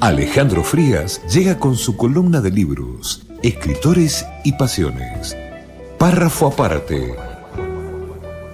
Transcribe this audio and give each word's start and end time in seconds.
Alejandro 0.00 0.62
Frías 0.62 1.20
llega 1.26 1.58
con 1.58 1.76
su 1.76 1.96
columna 1.96 2.40
de 2.40 2.52
libros, 2.52 3.26
escritores 3.42 4.24
y 4.44 4.52
pasiones. 4.52 5.36
Párrafo 5.98 6.46
aparte. 6.46 7.16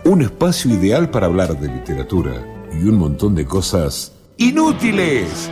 Un 0.06 0.22
espacio 0.22 0.70
ideal 0.70 1.10
para 1.10 1.26
hablar 1.26 1.60
de 1.60 1.68
literatura 1.68 2.32
y 2.72 2.88
un 2.88 2.96
montón 2.96 3.34
de 3.34 3.44
cosas 3.44 4.12
inútiles. 4.38 5.50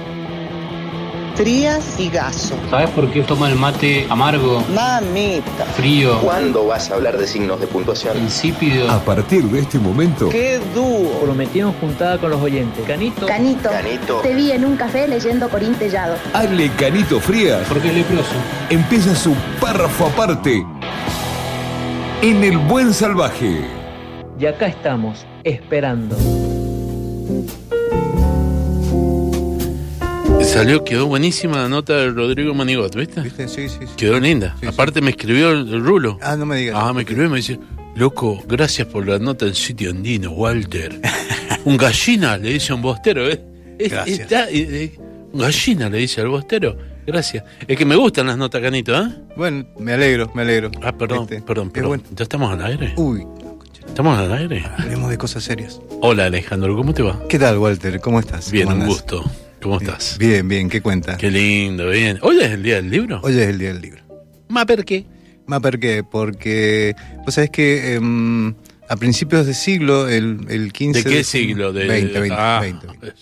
Frías 1.43 1.99
y 1.99 2.09
Gaso. 2.09 2.55
¿Sabes 2.71 2.89
por 2.91 3.11
qué 3.11 3.23
toma 3.23 3.49
el 3.51 3.57
mate 3.57 4.07
amargo, 4.09 4.63
Mamita. 4.73 5.65
frío, 5.77 6.21
¿Cuándo 6.21 6.67
vas 6.69 6.89
a 6.89 6.95
hablar 6.95 7.19
de 7.19 7.27
signos 7.27 7.59
de 7.61 7.67
puntuación? 7.67 8.17
insípido? 8.19 8.89
A 8.89 9.01
partir 9.01 9.43
de 9.47 9.59
este 9.59 9.81
momento, 9.81 10.29
¡Qué 10.29 10.61
dúo! 10.73 11.11
Prometimos 11.21 11.75
juntada 11.81 12.17
con 12.19 12.31
los 12.31 12.41
oyentes. 12.41 12.85
Canito. 12.87 13.27
Canito, 13.27 13.71
Canito. 13.71 14.19
te 14.21 14.35
vi 14.37 14.53
en 14.53 14.65
un 14.65 14.77
café 14.77 15.09
leyendo 15.09 15.49
Corín 15.49 15.75
Tellado. 15.75 16.15
Ale 16.33 16.71
Canito 16.77 17.19
Frías 17.19 17.67
Porque 17.69 17.89
es 17.89 17.95
leproso. 17.95 18.35
empieza 18.71 19.13
su 19.17 19.35
párrafo 19.61 20.07
aparte 20.07 20.65
en 22.23 22.45
El 22.45 22.57
Buen 22.59 22.95
Salvaje. 22.95 23.63
Y 24.39 24.47
acá 24.47 24.67
estamos, 24.67 25.27
esperando. 25.43 26.17
Salió, 30.53 30.85
quedó 30.85 31.07
buenísima 31.07 31.59
la 31.63 31.69
nota 31.69 31.97
de 31.97 32.11
Rodrigo 32.11 32.53
Manigot, 32.55 32.95
¿viste? 32.95 33.23
¿Viste? 33.23 33.49
Sí, 33.49 33.69
sí, 33.71 33.79
sí. 33.87 33.93
Quedó 33.97 34.21
linda. 34.21 34.51
Sí, 34.55 34.59
sí. 34.63 34.67
Aparte 34.67 35.01
me 35.01 35.11
escribió 35.11 35.51
el, 35.51 35.73
el 35.73 35.83
rulo. 35.83 36.19
Ah, 36.21 36.37
no 36.37 36.45
me 36.45 36.57
digas. 36.57 36.77
Ah, 36.79 36.93
me 36.93 37.03
escribió 37.03 37.25
y 37.25 37.29
me 37.31 37.37
dice, 37.39 37.59
loco, 37.97 38.43
gracias 38.47 38.87
por 38.89 39.07
la 39.07 39.19
nota 39.19 39.47
en 39.47 39.55
sitio 39.55 39.91
andino, 39.91 40.31
Walter. 40.33 41.01
un 41.65 41.77
gallina, 41.79 42.37
le 42.37 42.53
dice 42.53 42.73
a 42.73 42.75
un 42.75 42.83
bostero, 42.83 43.29
¿eh? 43.31 43.43
Gracias. 43.79 44.21
está- 44.21 44.51
eh, 44.51 44.69
eh, 44.95 44.99
un 45.33 45.41
gallina, 45.41 45.89
le 45.89 45.99
dice 45.99 46.21
al 46.21 46.29
bostero. 46.29 46.77
Gracias. 47.07 47.45
Es 47.67 47.77
que 47.77 47.85
me 47.87 47.97
gustan 47.97 48.27
las 48.27 48.37
notas, 48.37 48.61
Canito, 48.61 48.95
¿eh? 48.95 49.09
Bueno, 49.37 49.65
me 49.79 49.95
alegro, 49.95 50.31
me 50.35 50.43
alegro. 50.43 50.71
Ah, 50.83 50.93
perdón, 50.93 51.23
Este, 51.23 51.41
perdón, 51.41 51.71
perdón. 51.71 51.89
bueno. 51.89 52.05
¿Ya 52.15 52.23
estamos 52.25 52.53
al 52.53 52.63
aire? 52.65 52.93
Uy, 52.97 53.27
¿Estamos 53.87 54.19
al 54.19 54.33
aire? 54.33 54.65
hablemos 54.79 55.09
de 55.11 55.17
cosas 55.19 55.43
serias. 55.43 55.81
Hola, 56.03 56.27
Alejandro, 56.27 56.77
¿cómo 56.77 56.93
te 56.93 57.03
va? 57.03 57.19
¿Qué 57.29 57.39
tal, 57.39 57.57
Walter? 57.59 57.99
¿Cómo 58.01 58.21
estás? 58.21 58.51
Bien, 58.53 58.69
¿Cómo 58.69 58.83
un 58.83 58.87
gusto. 58.89 59.25
¿Cómo 59.63 59.79
estás? 59.79 60.17
Bien, 60.19 60.47
bien, 60.49 60.69
¿qué 60.69 60.81
cuenta? 60.81 61.17
Qué 61.17 61.31
lindo, 61.31 61.89
bien. 61.89 62.19
¿Hoy 62.23 62.39
es 62.41 62.51
el 62.51 62.63
día 62.63 62.77
del 62.77 62.91
libro? 62.91 63.21
Hoy 63.23 63.33
es 63.39 63.47
el 63.49 63.59
día 63.59 63.69
del 63.73 63.81
libro. 63.81 64.03
¿Ma 64.49 64.67
per 64.67 64.85
qué? 64.85 65.07
¿Más 65.47 65.61
por 65.61 65.79
qué? 65.79 66.03
Porque, 66.09 66.95
vos 67.25 67.35
sabés 67.35 67.51
que 67.51 67.95
em, 67.95 68.55
a 68.89 68.97
principios 68.97 69.47
de 69.47 69.55
siglo, 69.55 70.09
el, 70.09 70.47
el 70.49 70.73
15... 70.73 71.03
¿De 71.03 71.11
qué 71.17 71.25
siglo? 71.25 71.73
De, 71.73 71.87
20, 71.87 72.21
20, 72.21 72.37
Ah, 72.39 72.59
20, 72.61 72.87
20. 72.87 73.15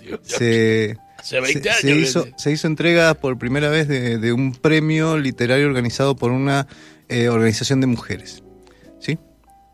Dios, 0.04 0.20
Se, 0.22 0.96
Hace 1.18 1.40
20 1.40 1.62
se- 1.62 1.68
años. 1.70 1.80
se 1.80 1.86
que- 1.88 2.00
hizo, 2.00 2.26
se 2.36 2.52
hizo 2.52 2.66
entrega 2.66 3.14
por 3.14 3.38
primera 3.38 3.68
vez 3.68 3.88
de, 3.88 4.18
de 4.18 4.32
un 4.32 4.52
premio 4.54 5.16
literario 5.18 5.66
organizado 5.66 6.14
por 6.16 6.30
una 6.30 6.66
eh, 7.08 7.28
organización 7.28 7.80
de 7.80 7.86
mujeres. 7.86 8.42
¿Sí? 9.00 9.18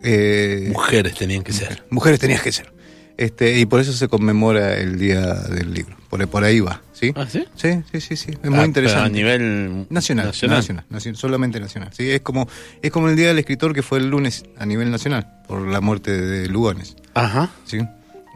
Eh, 0.03 0.69
Mujeres 0.73 1.15
tenían 1.15 1.43
que 1.43 1.53
ser. 1.53 1.85
Mujeres 1.91 2.19
tenías 2.21 2.43
que 2.43 2.53
ser. 2.53 2.73
Este, 3.17 3.59
y 3.59 3.67
por 3.67 3.81
eso 3.81 3.93
se 3.93 4.09
conmemora 4.09 4.77
el 4.79 4.99
Día 4.99 5.35
del 5.35 5.73
Libro. 5.75 5.97
Por, 6.09 6.27
por 6.29 6.45
ahí 6.45 6.61
va, 6.61 6.83
¿sí? 6.93 7.13
¿Ah, 7.15 7.27
sí? 7.29 7.45
Sí, 7.57 7.71
sí, 7.91 8.01
sí, 8.01 8.17
sí. 8.17 8.31
Es 8.33 8.37
Ah, 8.37 8.41
muy 8.45 8.51
pero 8.53 8.65
interesante. 8.67 9.07
A 9.07 9.09
nivel 9.09 9.87
Nacional, 9.91 10.27
nacional, 10.27 10.65
nacional, 10.91 11.17
solamente 11.17 11.61
nacional. 11.61 11.91
Sí, 11.93 12.11
es 12.11 12.21
como 12.21 12.49
es 12.83 12.91
como 12.91 13.09
el 13.09 13.17
Día 13.17 13.29
del 13.29 13.39
Escritor 13.39 13.75
que 13.75 13.83
fue 13.83 13.99
el 13.99 14.09
lunes 14.09 14.45
a 14.59 14.67
nivel 14.67 14.91
nacional 14.91 15.27
por 15.49 15.67
la 15.67 15.81
muerte 15.81 16.11
de 16.21 16.49
Lugones, 16.49 16.97
Ajá. 17.15 17.51
¿sí? 17.65 17.79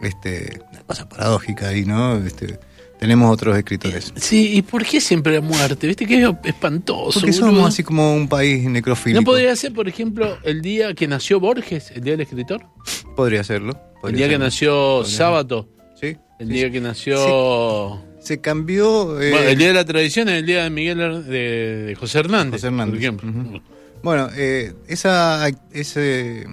Este, 0.03 0.61
una 0.73 0.81
cosa 0.83 1.09
paradójica 1.09 1.69
ahí, 1.69 1.85
¿no? 1.85 2.17
Este, 2.19 2.59
tenemos 2.99 3.31
otros 3.33 3.57
escritores. 3.59 4.13
Sí, 4.17 4.57
¿y 4.57 4.63
por 4.63 4.85
qué 4.85 5.01
siempre 5.01 5.35
la 5.35 5.41
muerte? 5.43 5.87
¿Viste 5.87 6.07
que 6.07 6.23
es 6.23 6.29
espantoso? 6.45 7.21
Porque 7.21 7.33
boludo? 7.33 7.47
somos 7.51 7.69
así 7.69 7.83
como 7.83 8.15
un 8.15 8.29
país 8.29 8.65
necrofílico. 8.65 9.21
¿No 9.21 9.25
podría 9.25 9.55
ser, 9.57 9.73
por 9.75 9.87
ejemplo, 9.89 10.39
el 10.45 10.63
día 10.63 10.95
que 10.95 11.07
nació 11.09 11.41
Borges, 11.41 11.91
el 11.95 12.03
día 12.03 12.13
del 12.13 12.23
escritor? 12.23 12.65
Podría 13.15 13.45
serlo. 13.45 13.79
El 14.09 14.17
día 14.17 14.29
que 14.29 14.39
nació 14.39 15.05
Sábato. 15.05 15.69
Sí. 16.01 16.17
El 16.39 16.49
día 16.49 16.71
que 16.71 16.81
nació. 16.81 18.03
Se 18.21 18.41
cambió. 18.41 19.21
eh, 19.21 19.31
Bueno, 19.31 19.49
el 19.49 19.59
día 19.59 19.69
de 19.69 19.75
la 19.75 19.85
tradición 19.85 20.29
es 20.29 20.35
el 20.41 20.47
día 20.47 20.65
de 20.65 20.71
Miguel 20.71 21.25
de, 21.27 21.83
de 21.87 21.95
José 21.95 22.19
Hernández. 22.21 22.55
José 22.61 22.67
Hernández, 22.69 22.95
Por 22.95 23.29
ejemplo. 23.29 23.63
Bueno, 24.03 24.29
eh, 24.37 24.73
esa, 24.89 25.49
ese- 25.73 26.47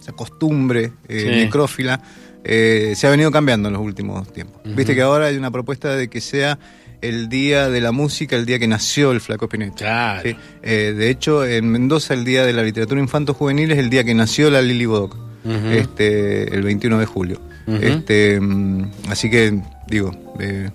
esa 0.00 0.12
costumbre 0.12 0.92
eh, 1.08 1.20
Sí. 1.20 1.26
necrófila 1.44 2.00
se 2.44 3.06
ha 3.06 3.10
venido 3.10 3.30
cambiando 3.30 3.68
en 3.68 3.74
los 3.74 3.82
últimos 3.82 4.32
tiempos. 4.32 4.62
Viste 4.64 4.94
que 4.94 5.02
ahora 5.02 5.26
hay 5.26 5.36
una 5.36 5.50
propuesta 5.50 5.94
de 5.94 6.08
que 6.08 6.20
sea 6.22 6.58
el 7.02 7.28
día 7.28 7.68
de 7.68 7.80
la 7.82 7.92
música, 7.92 8.36
el 8.36 8.46
día 8.46 8.58
que 8.58 8.66
nació 8.66 9.12
el 9.12 9.20
Flaco 9.20 9.44
Spinetta. 9.46 9.76
Claro. 9.76 10.22
Sí. 10.24 10.36
Eh, 10.62 10.94
de 10.96 11.10
hecho, 11.10 11.44
en 11.44 11.68
Mendoza 11.70 12.14
el 12.14 12.24
día 12.24 12.44
de 12.46 12.52
la 12.54 12.62
literatura 12.62 13.00
infanto-juvenil 13.00 13.72
es 13.72 13.78
el 13.78 13.90
día 13.90 14.04
que 14.04 14.14
nació 14.14 14.50
la 14.50 14.60
Lili 14.62 14.86
Bodoc, 14.86 15.16
Este, 15.44 16.54
el 16.54 16.62
21 16.62 16.98
de 16.98 17.06
julio. 17.06 17.40
Este, 17.66 18.40
mm, 18.40 18.90
así 19.08 19.30
que, 19.30 19.60
digo... 19.88 20.10
eh, 20.40 20.70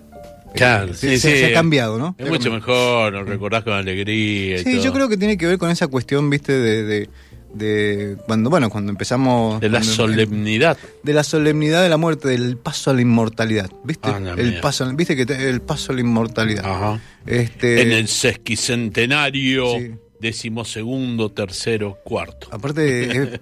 Claro, 0.55 0.93
se, 0.93 1.09
sí, 1.09 1.19
se- 1.19 1.31
sí. 1.33 1.37
se 1.39 1.45
ha 1.47 1.53
cambiado, 1.53 1.97
¿no? 1.99 2.15
Es 2.17 2.29
mucho 2.29 2.49
mejor, 2.49 3.11
lo 3.11 3.25
recordás 3.25 3.65
con 3.65 3.73
alegría 3.73 4.55
y 4.55 4.63
Sí, 4.63 4.75
todo. 4.75 4.83
yo 4.85 4.93
creo 4.93 5.09
que 5.09 5.17
tiene 5.17 5.37
que 5.37 5.45
ver 5.47 5.57
con 5.57 5.69
esa 5.69 5.87
cuestión, 5.87 6.29
viste, 6.29 6.53
de, 6.57 6.83
de, 6.85 7.09
de 7.53 8.15
cuando, 8.25 8.49
bueno, 8.49 8.69
cuando 8.69 8.89
empezamos... 8.89 9.59
De 9.59 9.67
la 9.67 9.79
cuando- 9.79 9.93
solemnidad. 9.93 10.77
de 11.03 11.13
la 11.13 11.23
solemnidad 11.25 11.83
de 11.83 11.89
la 11.89 11.97
muerte, 11.97 12.29
del 12.29 12.55
paso 12.55 12.91
a 12.91 12.93
la 12.93 13.01
inmortalidad, 13.01 13.69
¿viste? 13.83 14.07
Ah, 14.07 14.21
el 14.37 14.51
mía. 14.51 14.61
paso, 14.61 14.89
¿viste 14.95 15.17
que 15.17 15.25
te- 15.25 15.49
el 15.49 15.59
paso 15.61 15.91
a 15.91 15.95
la 15.95 16.01
inmortalidad? 16.01 16.63
Ajá. 16.65 17.01
Este, 17.25 17.81
en 17.81 17.91
el 17.91 18.07
sesquicentenario, 18.07 19.65
Sí. 19.77 19.91
Decimosegundo, 20.25 21.31
tercero, 21.31 21.99
cuarto. 22.03 22.47
aparte 22.51 23.09
es 23.11 23.39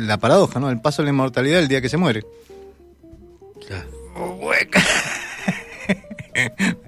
la 0.00 0.18
paradoja, 0.18 0.60
¿no? 0.60 0.70
El 0.70 0.80
paso 0.80 1.02
a 1.02 1.04
la 1.04 1.10
inmortalidad 1.10 1.60
el 1.60 1.68
día 1.68 1.80
que 1.80 1.88
se 1.88 1.96
muere. 1.96 2.22
Claro. 3.66 3.88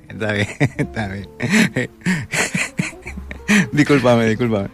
Está 0.09 0.33
bien, 0.33 0.47
está 0.79 1.09
bien. 1.09 1.29
disculpame, 3.73 4.29
disculpame. 4.29 4.69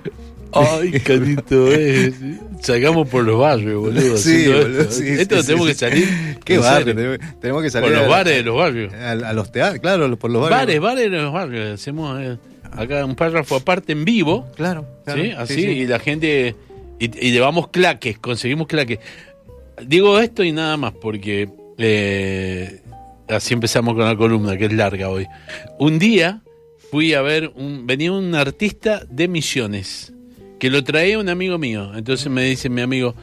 Ay, 0.53 0.93
canito, 1.01 1.73
eh. 1.73 2.13
Salgamos 2.61 3.09
por 3.09 3.25
los 3.25 3.39
barrios, 3.39 3.81
boludo. 3.81 4.17
Sí, 4.17 4.47
boludo, 4.49 4.81
esto. 4.83 4.93
sí, 4.95 5.09
Esto 5.09 5.35
sí, 5.37 5.41
lo 5.41 5.45
tenemos 5.45 5.67
sí, 5.67 5.73
que 5.73 5.79
salir. 5.79 6.39
¿Qué 6.45 6.59
barrio? 6.59 6.95
serio. 6.95 7.19
Tenemos, 7.41 7.63
que 7.63 7.71
salir 7.71 7.89
Por 7.91 7.99
los 7.99 8.07
a- 8.07 8.11
bares 8.11 8.35
de 8.37 8.43
los 8.43 8.57
barrios. 8.57 8.93
a, 8.95 9.11
a 9.13 9.33
los 9.33 9.53
teatros, 9.53 9.81
claro, 9.81 10.17
por 10.19 10.31
los 10.31 10.43
barrios. 10.43 10.61
Bares, 10.61 10.81
bares 10.81 11.11
de 11.11 11.19
los 11.19 11.33
barrios. 11.33 11.75
Hacemos 11.81 12.21
eh, 12.21 12.37
acá 12.73 13.05
un 13.05 13.15
párrafo 13.15 13.57
aparte 13.57 13.93
en 13.93 14.05
vivo. 14.05 14.47
Claro, 14.57 14.87
claro. 15.05 15.23
¿sí? 15.23 15.31
Así, 15.31 15.55
sí, 15.55 15.63
sí. 15.63 15.69
y 15.69 15.87
la 15.87 15.99
gente. 15.99 16.55
Y, 16.99 17.27
y 17.27 17.31
llevamos 17.31 17.69
claques, 17.69 18.19
conseguimos 18.19 18.67
claques. 18.67 18.99
Digo 19.85 20.19
esto 20.19 20.43
y 20.43 20.53
nada 20.53 20.77
más, 20.77 20.93
porque 20.93 21.49
eh, 21.79 22.81
así 23.29 23.55
empezamos 23.55 23.95
con 23.95 24.05
la 24.05 24.17
columna, 24.17 24.57
que 24.57 24.67
es 24.67 24.73
larga 24.73 25.09
hoy. 25.09 25.27
Un 25.79 25.99
día 25.99 26.43
fui 26.91 27.15
a 27.15 27.23
ver, 27.23 27.53
un, 27.55 27.87
venía 27.87 28.13
un 28.13 28.35
artista 28.35 29.05
de 29.09 29.29
Misiones, 29.29 30.13
que 30.59 30.71
lo 30.71 30.83
traía 30.83 31.19
un 31.19 31.29
amigo 31.29 31.59
mío. 31.59 31.93
Entonces 31.95 32.31
me 32.31 32.45
dice 32.45 32.69
mi 32.69 32.81
amigo, 32.81 33.15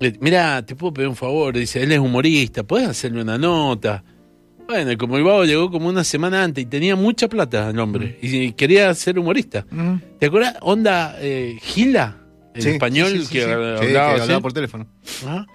eh, 0.00 0.12
mira, 0.20 0.64
te 0.64 0.76
puedo 0.76 0.92
pedir 0.92 1.08
un 1.08 1.16
favor. 1.16 1.56
Dice, 1.56 1.82
él 1.82 1.92
es 1.92 1.98
humorista, 1.98 2.62
¿puedes 2.62 2.88
hacerle 2.88 3.22
una 3.22 3.38
nota? 3.38 4.04
Bueno, 4.66 4.96
como 4.98 5.14
vago 5.22 5.44
llegó 5.44 5.70
como 5.70 5.88
una 5.88 6.04
semana 6.04 6.42
antes 6.42 6.62
y 6.62 6.66
tenía 6.66 6.96
mucha 6.96 7.28
plata 7.28 7.70
el 7.70 7.78
hombre, 7.78 8.18
y 8.22 8.52
quería 8.52 8.92
ser 8.94 9.18
humorista. 9.18 9.66
¿Te 10.18 10.26
acuerdas? 10.26 10.56
Onda 10.62 11.16
eh, 11.20 11.58
Gila, 11.62 12.16
el 12.54 12.62
Sí, 12.62 12.68
español 12.70 13.10
sí, 13.10 13.18
sí, 13.18 13.24
sí, 13.26 13.32
que 13.34 13.44
hablaba, 13.44 14.26
que 14.26 14.40
por 14.40 14.52
teléfono. 14.52 14.86
Ajá. 15.26 15.46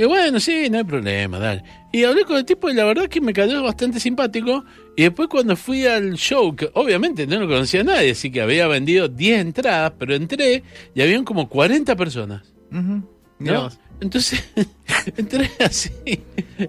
Y 0.00 0.04
bueno, 0.04 0.38
sí, 0.38 0.68
no 0.70 0.78
hay 0.78 0.84
problema, 0.84 1.40
dale. 1.40 1.64
Y 1.92 2.04
hablé 2.04 2.24
con 2.24 2.36
el 2.36 2.44
tipo 2.44 2.70
y 2.70 2.74
la 2.74 2.84
verdad 2.84 3.08
que 3.08 3.20
me 3.20 3.32
cayó 3.32 3.60
bastante 3.64 3.98
simpático. 3.98 4.64
Y 4.96 5.02
después 5.02 5.28
cuando 5.28 5.56
fui 5.56 5.86
al 5.86 6.14
show, 6.14 6.54
que 6.54 6.70
obviamente 6.74 7.26
no 7.26 7.40
lo 7.40 7.48
conocía 7.48 7.80
a 7.80 7.84
nadie, 7.84 8.12
así 8.12 8.30
que 8.30 8.40
había 8.40 8.68
vendido 8.68 9.08
10 9.08 9.40
entradas, 9.40 9.92
pero 9.98 10.14
entré 10.14 10.62
y 10.94 11.02
habían 11.02 11.24
como 11.24 11.48
40 11.48 11.96
personas. 11.96 12.42
¿no? 12.70 13.70
Entonces 14.00 14.44
entré 15.16 15.50
así, 15.58 15.90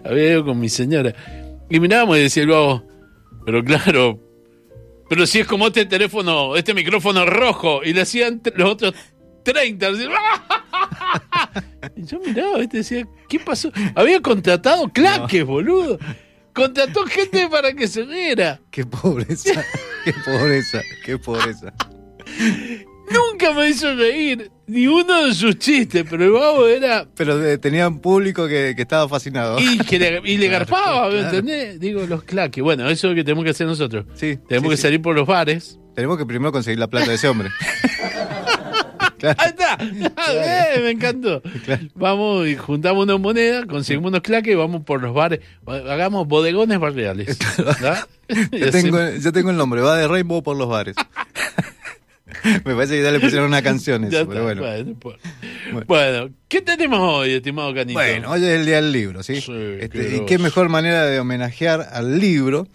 había 0.03 0.31
ido 0.31 0.45
con 0.45 0.59
mi 0.59 0.69
señora. 0.69 1.13
Y 1.69 1.79
mirábamos 1.79 2.17
y 2.17 2.21
decía 2.21 2.43
el 2.43 2.49
vago, 2.49 2.83
pero 3.45 3.63
claro, 3.63 4.19
pero 5.09 5.25
si 5.25 5.39
es 5.39 5.47
como 5.47 5.67
este 5.67 5.85
teléfono, 5.85 6.55
este 6.55 6.73
micrófono 6.73 7.25
rojo, 7.25 7.81
y 7.83 7.93
le 7.93 8.01
hacían 8.01 8.41
los 8.55 8.71
otros 8.71 8.93
30. 9.43 9.87
así, 9.87 10.05
y 11.95 12.05
yo 12.05 12.19
miraba, 12.19 12.57
¿viste? 12.59 12.77
decía, 12.77 13.07
¿qué 13.27 13.39
pasó? 13.39 13.71
Había 13.95 14.21
contratado 14.21 14.89
claques, 14.89 15.43
boludo. 15.43 15.97
Contrató 16.53 17.05
gente 17.05 17.47
para 17.47 17.73
que 17.73 17.87
se 17.87 18.03
viera. 18.03 18.59
Qué 18.69 18.85
pobreza, 18.85 19.63
qué 20.05 20.13
pobreza, 20.25 20.81
qué 21.05 21.17
pobreza. 21.17 21.73
Nunca 23.11 23.53
me 23.53 23.69
hizo 23.69 23.93
reír 23.95 24.51
ni 24.67 24.87
uno 24.87 25.25
de 25.25 25.33
sus 25.33 25.57
chistes, 25.57 26.05
pero 26.09 26.23
el 26.25 26.31
babo 26.31 26.67
era. 26.67 27.07
Pero 27.15 27.43
eh, 27.43 27.57
tenía 27.57 27.87
un 27.87 27.99
público 27.99 28.47
que, 28.47 28.73
que 28.75 28.81
estaba 28.81 29.07
fascinado. 29.09 29.57
Y, 29.59 29.79
que 29.79 29.97
le, 29.97 30.21
y 30.23 30.37
le 30.37 30.47
garpaba, 30.49 31.09
¿me 31.09 31.21
entendés? 31.21 31.79
Digo, 31.79 32.05
los 32.05 32.23
claques. 32.23 32.63
Bueno, 32.63 32.87
eso 32.89 33.07
es 33.07 33.11
lo 33.11 33.15
que 33.15 33.23
tenemos 33.23 33.43
que 33.43 33.49
hacer 33.51 33.65
nosotros. 33.67 34.05
Sí, 34.13 34.37
Tenemos 34.47 34.69
sí, 34.69 34.71
que 34.71 34.77
sí. 34.77 34.81
salir 34.83 35.01
por 35.01 35.15
los 35.15 35.25
bares. 35.27 35.79
Tenemos 35.95 36.17
que 36.17 36.25
primero 36.25 36.51
conseguir 36.51 36.79
la 36.79 36.87
plata 36.87 37.07
de 37.09 37.15
ese 37.15 37.27
hombre. 37.27 37.49
Claro. 39.19 39.37
Ahí 39.41 39.49
está. 39.49 39.77
Eh, 40.31 40.79
me 40.81 40.91
encantó. 40.91 41.41
Claro. 41.65 41.81
Vamos 41.93 42.47
y 42.47 42.55
juntamos 42.55 43.03
una 43.03 43.17
moneda, 43.17 43.65
conseguimos 43.65 44.07
unos 44.11 44.21
claques 44.21 44.53
y 44.53 44.55
vamos 44.55 44.83
por 44.83 45.01
los 45.01 45.13
bares. 45.13 45.41
Hagamos 45.67 46.25
bodegones 46.25 46.79
barriales. 46.79 47.37
Yo 48.51 48.71
tengo, 48.71 48.97
yo 49.19 49.33
tengo 49.33 49.49
el 49.49 49.57
nombre, 49.57 49.81
va 49.81 49.97
de 49.97 50.07
Rainbow 50.07 50.41
por 50.43 50.55
los 50.55 50.69
bares. 50.69 50.95
Me 52.65 52.75
parece 52.75 52.97
que 52.97 53.03
ya 53.03 53.11
le 53.11 53.19
pusieron 53.19 53.47
una 53.47 53.61
canción 53.61 54.03
eso, 54.03 54.27
pero 54.27 54.43
bueno. 54.43 54.61
bueno, 54.61 54.95
pues. 54.99 55.17
Bueno. 55.71 55.85
Bueno, 55.87 56.29
¿qué 56.47 56.61
tenemos 56.61 56.99
hoy, 56.99 57.33
estimado 57.33 57.73
Canito? 57.73 57.99
Bueno, 57.99 58.31
hoy 58.31 58.43
es 58.43 58.49
el 58.49 58.65
día 58.65 58.77
del 58.77 58.91
libro, 58.91 59.23
¿sí? 59.23 59.41
Sí, 59.41 59.51
Este, 59.79 60.07
qué 60.07 60.17
y 60.17 60.25
qué 60.25 60.37
mejor 60.37 60.69
manera 60.69 61.05
de 61.05 61.19
homenajear 61.19 61.87
al 61.91 62.19
libro 62.19 62.67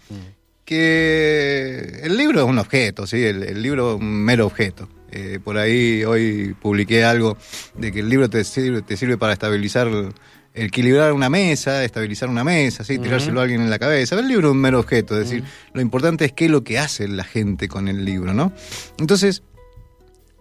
que 0.65 1.99
el 2.03 2.17
libro 2.17 2.41
es 2.41 2.47
un 2.47 2.57
objeto, 2.57 3.05
¿sí? 3.05 3.23
El, 3.23 3.43
el 3.43 3.61
libro 3.61 3.95
es 3.95 4.01
un 4.01 4.23
mero 4.23 4.47
objeto. 4.47 4.89
Eh, 5.11 5.39
por 5.41 5.57
ahí 5.57 6.03
hoy 6.03 6.55
publiqué 6.61 7.05
algo 7.05 7.37
de 7.75 7.91
que 7.93 8.01
el 8.01 8.09
libro 8.09 8.29
te 8.29 8.43
sirve, 8.43 8.81
te 8.81 8.97
sirve 8.97 9.17
para 9.17 9.31
estabilizar, 9.31 9.87
equilibrar 10.53 11.13
una 11.13 11.29
mesa, 11.29 11.85
estabilizar 11.85 12.27
una 12.27 12.43
mesa, 12.43 12.83
¿sí? 12.83 12.97
tirárselo 12.97 13.39
a 13.39 13.43
alguien 13.43 13.61
en 13.61 13.69
la 13.69 13.79
cabeza. 13.79 14.19
El 14.19 14.27
libro 14.27 14.49
es 14.49 14.51
un 14.51 14.59
mero 14.59 14.79
objeto, 14.79 15.17
es 15.17 15.29
decir, 15.29 15.45
lo 15.73 15.79
importante 15.79 16.25
es 16.25 16.33
qué 16.33 16.45
es 16.45 16.51
lo 16.51 16.65
que 16.65 16.79
hace 16.79 17.07
la 17.07 17.23
gente 17.23 17.69
con 17.69 17.87
el 17.87 18.03
libro, 18.03 18.33
¿no? 18.33 18.51
Entonces, 18.99 19.41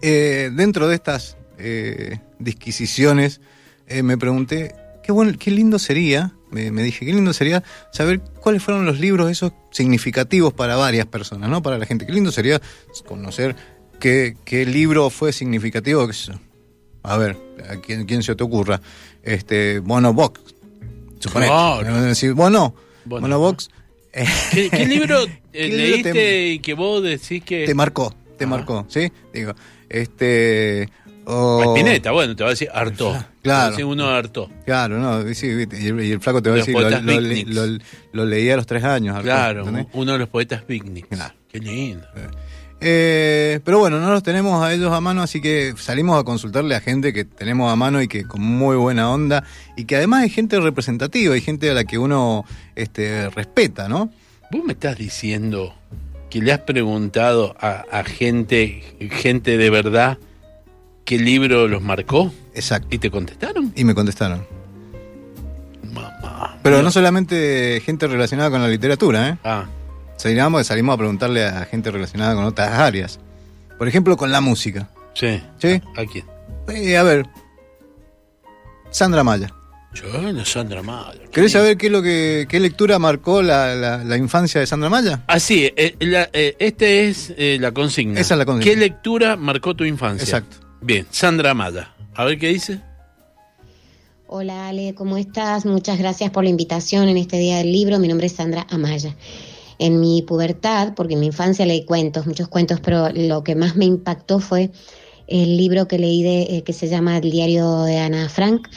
eh, 0.06 0.50
dentro 0.52 0.86
de 0.88 0.94
estas 0.96 1.36
eh, 1.58 2.18
disquisiciones, 2.38 3.40
eh, 3.86 4.02
me 4.02 4.16
pregunté, 4.18 4.74
qué, 5.02 5.12
bueno, 5.12 5.32
qué 5.38 5.50
lindo 5.50 5.78
sería, 5.78 6.32
me, 6.50 6.70
me 6.70 6.82
dije, 6.82 7.04
qué 7.06 7.12
lindo 7.12 7.32
sería 7.32 7.62
saber 7.92 8.20
cuáles 8.20 8.62
fueron 8.62 8.84
los 8.86 9.00
libros 9.00 9.30
esos 9.30 9.52
significativos 9.70 10.52
para 10.52 10.76
varias 10.76 11.06
personas, 11.06 11.48
¿no? 11.50 11.62
Para 11.62 11.78
la 11.78 11.86
gente. 11.86 12.06
Qué 12.06 12.12
lindo 12.12 12.30
sería 12.32 12.60
conocer 13.06 13.56
qué, 14.00 14.36
qué 14.44 14.64
libro 14.66 15.10
fue 15.10 15.32
significativo. 15.32 16.08
A 17.02 17.16
ver, 17.16 17.36
a 17.68 17.76
quién, 17.80 18.06
quién 18.06 18.22
se 18.22 18.34
te 18.34 18.44
ocurra. 18.44 18.80
Este, 19.22 19.78
Bono 19.80 20.12
Box. 20.14 20.40
Suponete. 21.18 21.50
Claro. 21.50 22.34
Bono, 22.34 22.74
Bono. 23.04 23.20
Bono 23.20 23.38
Box. 23.38 23.70
¿Qué, 24.52 24.70
qué 24.70 24.86
libro 24.86 25.22
eh, 25.24 25.28
¿Qué 25.52 25.68
libro 25.68 25.82
leíste 25.82 26.12
te- 26.12 26.48
y 26.50 26.58
que 26.60 26.74
vos 26.74 27.02
decís 27.02 27.42
que... 27.42 27.66
te 27.66 27.74
marcó, 27.74 28.14
te 28.38 28.44
Ah. 28.44 28.46
marcó, 28.46 28.86
¿sí? 28.88 29.10
Digo, 29.32 29.54
este... 29.88 30.88
o- 31.26 31.74
Spinetta, 31.74 32.10
bueno, 32.12 32.34
te 32.36 32.42
va 32.42 32.50
a 32.50 32.52
decir 32.52 32.68
hartó. 32.72 33.10
Claro. 33.10 33.26
Te 33.42 33.48
va 33.50 33.64
a 33.66 33.70
decir 33.70 33.84
uno 33.84 34.06
hartó. 34.08 34.50
Claro, 34.64 34.98
no, 34.98 35.34
sí, 35.34 35.46
y, 35.46 35.86
el, 35.88 36.02
y 36.04 36.12
el 36.12 36.20
flaco 36.20 36.42
te 36.42 36.50
va 36.50 36.56
a 36.56 36.58
decir, 36.58 36.74
lo, 36.74 36.80
lo, 36.88 37.00
le- 37.00 37.18
picnics. 37.18 37.50
lo- 37.54 37.78
lo 38.12 38.24
leí 38.26 38.50
a 38.50 38.56
los 38.56 38.66
tres 38.66 38.84
años. 38.84 39.20
Claro, 39.22 39.60
¿entendés? 39.60 39.86
uno 39.92 40.12
de 40.12 40.18
los 40.18 40.28
poetas 40.28 40.62
picnics. 40.62 41.08
Claro. 41.08 41.34
Qué 41.48 41.58
lindo. 41.60 42.06
Eh, 42.86 43.60
pero 43.64 43.78
bueno, 43.78 43.98
no 44.00 44.10
los 44.10 44.22
tenemos 44.22 44.62
a 44.62 44.72
ellos 44.74 44.92
a 44.92 45.00
mano, 45.00 45.22
así 45.22 45.40
que 45.40 45.72
salimos 45.78 46.20
a 46.20 46.24
consultarle 46.24 46.74
a 46.74 46.80
gente 46.80 47.12
que 47.14 47.24
tenemos 47.24 47.72
a 47.72 47.76
mano 47.76 48.02
y 48.02 48.08
que 48.08 48.24
con 48.24 48.42
muy 48.42 48.76
buena 48.76 49.10
onda, 49.10 49.44
y 49.76 49.84
que 49.84 49.96
además 49.96 50.24
hay 50.24 50.28
gente 50.30 50.60
representativa, 50.60 51.34
hay 51.34 51.40
gente 51.40 51.70
a 51.70 51.74
la 51.74 51.84
que 51.84 51.96
uno 51.96 52.44
este, 52.74 53.30
respeta, 53.30 53.88
¿no? 53.88 54.10
Vos 54.50 54.64
me 54.64 54.72
estás 54.74 54.98
diciendo 54.98 55.74
que 56.34 56.40
le 56.42 56.52
has 56.52 56.58
preguntado 56.58 57.54
a, 57.60 57.84
a 57.92 58.02
gente, 58.02 58.82
gente 59.12 59.56
de 59.56 59.70
verdad, 59.70 60.18
qué 61.04 61.16
libro 61.16 61.68
los 61.68 61.80
marcó 61.80 62.32
Exacto. 62.56 62.88
y 62.90 62.98
te 62.98 63.08
contestaron. 63.08 63.72
Y 63.76 63.84
me 63.84 63.94
contestaron. 63.94 64.44
Mamá. 65.92 66.56
Pero 66.60 66.82
no 66.82 66.90
solamente 66.90 67.80
gente 67.84 68.08
relacionada 68.08 68.50
con 68.50 68.60
la 68.60 68.66
literatura, 68.66 69.28
¿eh? 69.28 69.38
Ah, 69.44 69.66
Salimos, 70.16 70.66
salimos 70.66 70.94
a 70.94 70.98
preguntarle 70.98 71.44
a 71.44 71.64
gente 71.66 71.92
relacionada 71.92 72.34
con 72.34 72.42
otras 72.44 72.70
áreas. 72.70 73.20
Por 73.78 73.86
ejemplo, 73.86 74.16
con 74.16 74.32
la 74.32 74.40
música. 74.40 74.88
sí. 75.14 75.40
¿Sí? 75.58 75.80
¿A 75.96 76.04
quién? 76.04 76.24
Eh, 76.66 76.96
a 76.96 77.04
ver. 77.04 77.26
Sandra 78.90 79.22
Maya. 79.22 79.54
Yo, 79.94 80.32
no, 80.32 80.44
Sandra 80.44 80.82
Maya. 80.82 81.20
¿Querés 81.32 81.52
saber 81.52 81.76
qué 81.76 81.86
es 81.86 81.92
lo 81.92 82.02
que 82.02 82.46
qué 82.48 82.58
lectura 82.58 82.98
marcó 82.98 83.42
la, 83.42 83.74
la- 83.76 84.02
la 84.02 84.16
infancia 84.16 84.60
de 84.60 84.66
Sandra 84.66 84.90
Maya? 84.90 85.22
Ah, 85.28 85.38
sí, 85.38 85.70
eh, 85.76 85.94
la- 86.00 86.28
eh, 86.32 86.56
este 86.58 87.08
es 87.08 87.32
eh, 87.36 87.58
la 87.60 87.72
consigna. 87.72 88.18
Esa 88.20 88.34
es 88.34 88.38
la 88.38 88.44
consigna. 88.44 88.72
¿Qué 88.72 88.76
lectura 88.76 89.36
marcó 89.36 89.74
tu 89.74 89.84
infancia? 89.84 90.24
Exacto. 90.24 90.56
Bien, 90.80 91.06
Sandra 91.10 91.54
Maya. 91.54 91.94
A 92.14 92.24
ver 92.24 92.38
qué 92.38 92.48
dice. 92.48 92.80
Hola 94.26 94.68
Ale, 94.68 94.94
¿cómo 94.94 95.16
estás? 95.16 95.64
Muchas 95.64 95.98
gracias 95.98 96.30
por 96.30 96.42
la 96.42 96.50
invitación 96.50 97.08
en 97.08 97.16
este 97.16 97.38
Día 97.38 97.58
del 97.58 97.70
Libro. 97.70 97.98
Mi 98.00 98.08
nombre 98.08 98.26
es 98.26 98.32
Sandra 98.32 98.66
Amaya. 98.70 99.14
En 99.78 100.00
mi 100.00 100.22
pubertad, 100.22 100.94
porque 100.96 101.14
en 101.14 101.20
mi 101.20 101.26
infancia 101.26 101.66
leí 101.66 101.84
cuentos, 101.84 102.26
muchos 102.26 102.48
cuentos, 102.48 102.80
pero 102.80 103.10
lo 103.10 103.44
que 103.44 103.54
más 103.54 103.76
me 103.76 103.84
impactó 103.84 104.40
fue 104.40 104.70
el 105.28 105.56
libro 105.56 105.86
que 105.88 105.98
leí 105.98 106.22
de, 106.22 106.42
eh, 106.58 106.62
que 106.64 106.72
se 106.72 106.88
llama 106.88 107.16
El 107.18 107.30
diario 107.30 107.82
de 107.84 107.98
Ana 107.98 108.28
Frank. 108.28 108.68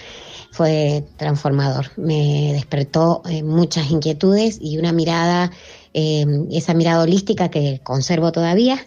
Fue 0.58 1.04
transformador. 1.18 1.92
Me 1.98 2.52
despertó 2.54 3.22
eh, 3.30 3.44
muchas 3.44 3.92
inquietudes 3.92 4.58
y 4.60 4.80
una 4.80 4.92
mirada, 4.92 5.52
eh, 5.94 6.26
esa 6.52 6.74
mirada 6.74 7.04
holística 7.04 7.50
que 7.50 7.80
conservo 7.84 8.32
todavía, 8.32 8.80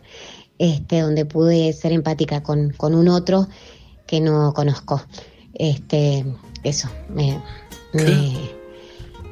este, 0.58 0.98
donde 0.98 1.26
pude 1.26 1.72
ser 1.72 1.92
empática 1.92 2.42
con, 2.42 2.70
con 2.76 2.96
un 2.96 3.06
otro 3.06 3.46
que 4.04 4.20
no 4.20 4.52
conozco. 4.52 5.00
Este, 5.54 6.24
eso, 6.64 6.88
me, 7.14 7.40
me, 7.92 8.32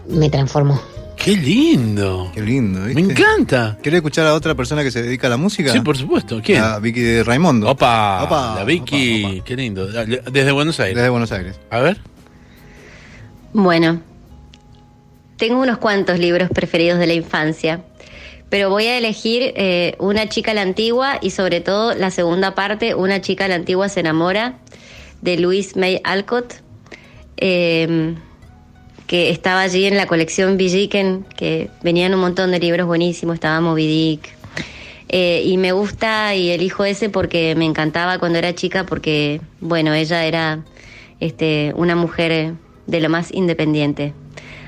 me 0.08 0.31
transformó. 0.31 0.81
Qué 1.17 1.37
lindo. 1.37 2.31
Qué 2.32 2.40
lindo, 2.43 2.85
¿viste? 2.85 3.02
Me 3.02 3.12
encanta. 3.12 3.79
¿Querés 3.82 3.99
escuchar 3.99 4.29
a 4.29 4.35
otra 4.35 4.55
persona 4.55 4.85
que 4.85 4.93
se 4.93 5.02
dedica 5.02 5.26
a 5.26 5.31
la 5.31 5.37
música? 5.37 5.73
Sí, 5.73 5.81
por 5.81 5.96
supuesto. 5.96 6.40
¿Quién? 6.40 6.62
A 6.62 6.79
Vicky 6.79 7.00
de 7.00 7.25
Raimundo. 7.25 7.69
Opa, 7.69 8.23
Opa, 8.23 8.55
la 8.55 8.64
Vicky. 8.64 9.25
opa, 9.25 9.35
opa. 9.35 9.44
Qué 9.44 9.56
lindo. 9.56 9.88
Desde 9.88 10.52
Buenos 10.52 10.79
Aires. 10.79 10.94
Desde 10.94 11.08
Buenos 11.08 11.32
Aires. 11.32 11.58
A 11.70 11.81
ver. 11.81 11.99
Bueno, 13.53 14.03
tengo 15.39 15.61
unos 15.62 15.79
cuantos 15.79 16.19
libros 16.19 16.50
preferidos 16.50 16.99
de 16.99 17.06
la 17.06 17.15
infancia, 17.15 17.83
pero 18.50 18.69
voy 18.69 18.87
a 18.87 18.99
elegir 18.99 19.55
eh, 19.56 19.95
Una 19.99 20.29
chica 20.29 20.50
a 20.50 20.55
la 20.55 20.62
antigua 20.62 21.19
y 21.23 21.31
sobre 21.31 21.61
todo 21.61 21.95
la 21.95 22.11
segunda 22.11 22.55
parte, 22.55 22.95
Una 22.95 23.21
chica 23.21 23.47
a 23.47 23.49
la 23.49 23.55
antigua 23.55 23.89
se 23.89 24.00
enamora, 24.00 24.59
de 25.23 25.39
Louise 25.39 25.79
May 25.79 26.00
Alcott, 26.05 26.55
eh, 27.39 28.15
que 29.06 29.31
estaba 29.31 29.62
allí 29.62 29.87
en 29.87 29.97
la 29.97 30.06
colección 30.06 30.59
Villiquen, 30.59 31.25
que 31.35 31.71
venían 31.83 32.12
un 32.12 32.21
montón 32.21 32.50
de 32.50 32.61
libros 32.61 32.87
buenísimos, 32.87 33.35
estaba 33.35 33.61
Moby 33.62 33.87
Dick. 33.87 34.29
Eh, 35.09 35.43
y 35.47 35.57
me 35.57 35.73
gusta 35.73 36.35
y 36.35 36.50
elijo 36.50 36.85
ese 36.85 37.09
porque 37.09 37.55
me 37.55 37.64
encantaba 37.64 38.19
cuando 38.19 38.38
era 38.38 38.55
chica, 38.55 38.85
porque, 38.85 39.40
bueno, 39.61 39.95
ella 39.95 40.26
era 40.26 40.62
este, 41.21 41.73
una 41.76 41.97
mujer 41.97 42.52
de 42.88 43.00
lo 43.00 43.09
más 43.09 43.33
independiente. 43.33 44.12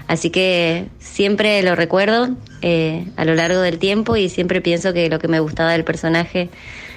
Así 0.07 0.31
que 0.31 0.87
siempre 1.01 1.61
lo 1.63 1.75
recuerdo 1.75 2.31
eh, 2.63 3.07
a 3.17 3.25
lo 3.25 3.35
largo 3.35 3.61
del 3.61 3.79
tiempo 3.79 4.17
y 4.17 4.29
siempre 4.29 4.61
pienso 4.61 4.93
que 4.93 5.09
lo 5.09 5.19
que 5.19 5.27
me 5.29 5.41
gustaba 5.41 5.73
del 5.73 5.85
personaje 5.85 6.49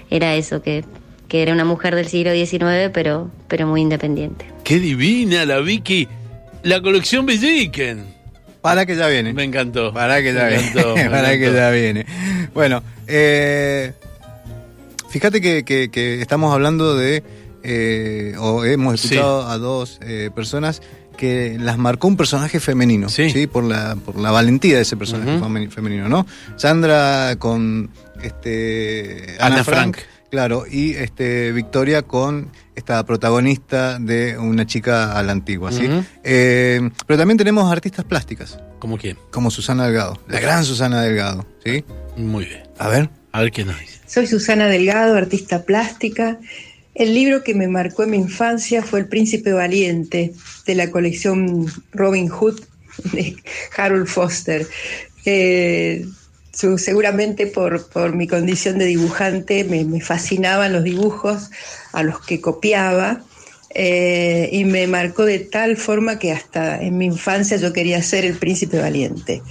era 0.10 0.36
eso, 0.36 0.62
que, 0.62 0.84
que 1.28 1.42
era 1.44 1.54
una 1.54 1.66
mujer 1.66 1.96
del 1.96 2.08
siglo 2.08 2.32
XIX, 2.34 2.90
pero, 2.94 3.30
pero 3.48 3.66
muy 3.68 3.82
independiente. 3.82 4.46
Qué 4.64 4.80
divina 4.80 5.46
la 5.46 5.60
Vicky. 5.60 6.08
La 6.64 6.82
colección 6.82 7.26
Villiquen. 7.26 8.06
Para 8.62 8.86
que 8.86 8.96
ya 8.96 9.08
viene. 9.08 9.34
Me 9.34 9.44
encantó. 9.44 9.94
Para 9.94 10.22
que 10.24 10.34
ya 10.34 10.44
Me 10.46 10.50
viene. 10.50 10.68
encantó, 10.70 10.96
me 10.96 11.10
Para 11.10 11.30
que 11.30 11.36
encantó. 11.36 11.58
ya 11.58 11.70
viene. 11.72 12.06
Bueno, 12.54 12.82
eh, 13.08 13.94
fíjate 15.10 15.42
que, 15.42 15.64
que- 15.64 15.90
que 15.92 16.22
estamos 16.22 16.54
hablando 16.54 16.96
de, 16.96 17.24
eh, 17.64 18.34
o 18.40 18.64
hemos 18.66 19.00
Sí. 19.02 19.08
escuchado 19.08 19.48
a 19.50 19.58
dos 19.58 20.00
eh, 20.02 20.30
personas 20.34 20.82
que 21.18 21.58
las 21.60 21.78
marcó 21.78 22.08
un 22.08 22.18
personaje 22.18 22.60
femenino, 22.60 23.10
Sí. 23.10 23.48
Por, 23.48 23.64
la, 23.64 23.96
por 23.96 24.18
la 24.20 24.32
valentía 24.32 24.76
de 24.76 24.82
ese 24.82 24.98
personaje 24.98 25.70
femenino, 25.70 26.10
¿no? 26.10 26.26
Sandra 26.56 27.36
con 27.38 27.90
este, 28.22 29.36
Ana, 29.40 29.56
Ana 29.56 29.64
Frank, 29.64 29.96
Frank. 29.96 29.98
claro, 30.30 30.66
y 30.70 30.92
este 30.94 31.52
Victoria 31.52 32.02
con 32.02 32.50
esta 32.76 33.06
protagonista 33.06 34.00
de 34.00 34.38
una 34.38 34.66
chica 34.66 35.18
a 35.18 35.24
la 35.24 35.32
antigua, 35.32 35.72
¿sí? 35.72 35.88
Eh, 36.24 36.90
pero 37.06 37.18
también 37.20 37.38
tenemos 37.38 37.72
artistas 37.72 38.04
plásticas 38.06 38.60
¿Cómo 38.80 38.98
quién? 38.98 39.18
como 39.32 39.52
Susana 39.52 39.86
Delgado, 39.86 40.20
la 40.28 40.40
gran 40.40 40.66
Susana 40.66 41.02
Delgado, 41.02 41.46
¿sí? 41.64 41.84
Muy 42.18 42.46
bien. 42.46 42.64
A 42.80 42.88
ver. 42.90 43.10
A 43.32 43.42
ver 43.42 43.52
qué 43.52 43.66
nos 43.66 43.80
dice. 43.80 44.00
Soy 44.06 44.28
Susana 44.28 44.68
Delgado, 44.68 45.16
artista 45.16 45.64
plástica. 45.64 46.38
El 46.96 47.14
libro 47.14 47.44
que 47.44 47.56
me 47.56 47.68
marcó 47.68 48.04
en 48.04 48.12
mi 48.12 48.18
infancia 48.18 48.84
fue 48.84 49.00
El 49.00 49.08
Príncipe 49.08 49.52
Valiente, 49.52 50.34
de 50.66 50.76
la 50.76 50.92
colección 50.92 51.66
Robin 51.92 52.30
Hood 52.30 52.62
de 53.12 53.36
Harold 53.76 54.08
Foster. 54.08 54.68
Eh, 55.26 56.06
seguramente 56.52 57.48
por, 57.48 57.90
por 57.90 58.16
mi 58.16 58.28
condición 58.28 58.78
de 58.78 58.86
dibujante 58.86 59.64
me, 59.64 60.02
fascinaban 60.02 60.74
los 60.74 60.84
dibujos 60.84 61.50
a 61.94 62.04
los 62.04 62.20
que 62.22 62.42
copiaba 62.42 63.24
eh, 63.74 64.50
y 64.52 64.66
me 64.66 64.86
marcó 64.86 65.26
de 65.26 65.40
tal 65.40 65.78
forma 65.78 66.20
que 66.20 66.32
hasta 66.32 66.82
en 66.82 66.98
mi 66.98 67.06
infancia 67.06 67.58
yo 67.58 67.74
quería 67.74 68.04
ser 68.04 68.24
el 68.26 68.36
príncipe 68.36 68.80
valiente. 68.80 69.42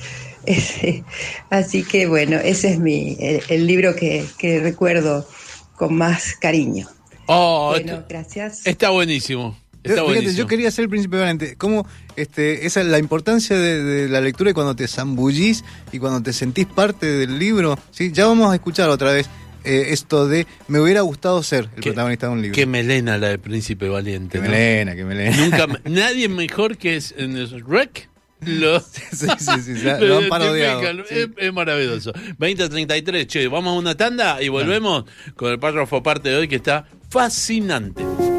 Así 1.50 1.82
que 1.82 2.06
bueno, 2.06 2.38
ese 2.38 2.72
es 2.72 2.78
mi, 2.78 3.16
el, 3.18 3.42
el 3.48 3.66
libro 3.66 3.96
que, 3.96 4.24
que 4.38 4.60
recuerdo 4.60 5.26
con 5.74 5.94
más 5.94 6.34
cariño. 6.34 6.88
Oh, 7.26 7.70
Bueno, 7.70 7.92
está, 7.94 8.06
gracias. 8.08 8.66
está 8.66 8.90
buenísimo. 8.90 9.56
Está 9.82 9.88
Yo- 9.88 9.94
Fíjate, 9.94 10.02
buenísimo. 10.02 10.38
yo 10.38 10.46
quería 10.46 10.70
ser 10.70 10.84
el 10.84 10.88
príncipe 10.90 11.16
valente. 11.18 11.56
¿Cómo 11.56 11.86
este, 12.16 12.66
esa 12.66 12.80
es 12.80 12.86
la 12.86 12.98
importancia 12.98 13.56
de, 13.58 13.82
de 13.82 14.08
la 14.08 14.20
lectura 14.20 14.50
y 14.50 14.52
cuando 14.54 14.76
te 14.76 14.86
zambullís 14.86 15.64
y 15.92 15.98
cuando 15.98 16.22
te 16.22 16.32
sentís 16.32 16.66
parte 16.66 17.06
del 17.06 17.38
libro? 17.38 17.78
¿sí? 17.90 18.10
Ya 18.12 18.26
vamos 18.26 18.50
a 18.52 18.54
escuchar 18.54 18.88
otra 18.90 19.12
vez 19.12 19.28
eh, 19.64 19.86
esto 19.90 20.26
de 20.28 20.46
me 20.68 20.80
hubiera 20.80 21.00
gustado 21.02 21.42
ser 21.42 21.64
el 21.76 21.80
Qué- 21.80 21.90
protagonista 21.90 22.26
de 22.28 22.32
un 22.32 22.42
libro. 22.42 22.54
Qué 22.54 22.66
melena 22.66 23.18
la 23.18 23.28
de 23.28 23.38
Príncipe 23.38 23.88
Valiente. 23.88 24.38
¿no? 24.38 24.44
melena, 24.44 24.94
que 24.94 25.04
melena. 25.04 25.36
Nunca, 25.36 25.66
nadie 25.84 26.28
mejor 26.28 26.76
que 26.76 26.96
es 26.96 27.14
en 27.16 27.36
el 27.36 27.48
Rec. 27.66 28.08
Lo, 28.44 28.80
sí, 28.80 29.26
sí, 29.38 29.62
sí, 29.62 29.74
lo 30.00 30.18
han 30.18 30.28
parodiado. 30.28 30.82
Es, 31.10 31.28
es 31.36 31.52
maravilloso. 31.52 32.12
2033, 32.38 33.26
che, 33.28 33.46
vamos 33.48 33.74
a 33.74 33.78
una 33.78 33.96
tanda 33.96 34.42
y 34.42 34.48
volvemos 34.48 35.04
con 35.36 35.52
el 35.52 35.58
párrafo 35.60 36.02
parte 36.02 36.28
de 36.28 36.36
hoy 36.36 36.48
que 36.48 36.56
está 36.56 36.86
fascinante. 37.12 38.31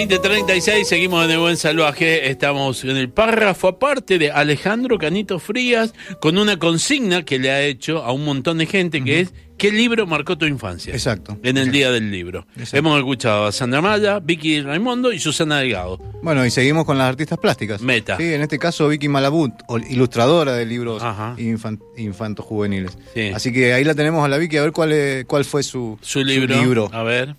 2036, 0.00 0.86
seguimos 0.86 1.24
en 1.24 1.30
el 1.30 1.38
buen 1.38 1.56
salvaje. 1.56 2.28
Estamos 2.30 2.84
en 2.84 2.98
el 2.98 3.08
párrafo 3.08 3.68
aparte 3.68 4.18
de 4.18 4.30
Alejandro 4.30 4.98
Canito 4.98 5.38
Frías 5.38 5.94
con 6.20 6.36
una 6.36 6.58
consigna 6.58 7.24
que 7.24 7.38
le 7.38 7.50
ha 7.50 7.62
hecho 7.62 8.04
a 8.04 8.12
un 8.12 8.22
montón 8.26 8.58
de 8.58 8.66
gente 8.66 9.02
que 9.02 9.20
es 9.20 9.32
¿qué 9.56 9.72
libro 9.72 10.06
marcó 10.06 10.36
tu 10.36 10.44
infancia? 10.44 10.92
Exacto. 10.92 11.38
En 11.42 11.56
el 11.56 11.72
día 11.72 11.90
del 11.90 12.10
libro. 12.10 12.46
Hemos 12.72 12.98
escuchado 12.98 13.46
a 13.46 13.52
Sandra 13.52 13.80
Maya, 13.80 14.18
Vicky 14.20 14.60
Raimondo 14.60 15.12
y 15.12 15.18
Susana 15.18 15.60
Delgado. 15.60 15.96
Bueno, 16.22 16.44
y 16.44 16.50
seguimos 16.50 16.84
con 16.84 16.98
las 16.98 17.08
artistas 17.08 17.38
plásticas. 17.38 17.80
Meta. 17.80 18.18
Sí, 18.18 18.34
en 18.34 18.42
este 18.42 18.58
caso 18.58 18.88
Vicky 18.88 19.08
Malabut, 19.08 19.52
ilustradora 19.88 20.52
de 20.52 20.66
libros 20.66 21.02
infan- 21.02 21.80
infantos 21.96 22.44
juveniles. 22.44 22.98
Sí. 23.14 23.30
Así 23.34 23.50
que 23.50 23.72
ahí 23.72 23.82
la 23.82 23.94
tenemos 23.94 24.22
a 24.22 24.28
la 24.28 24.36
Vicky 24.36 24.58
a 24.58 24.62
ver 24.62 24.72
cuál, 24.72 24.92
es- 24.92 25.24
cuál 25.24 25.46
fue 25.46 25.62
su, 25.62 25.98
Su 26.02 26.22
libro. 26.22 26.54
libro. 26.54 26.90
A 26.92 27.02
ver. 27.02 27.34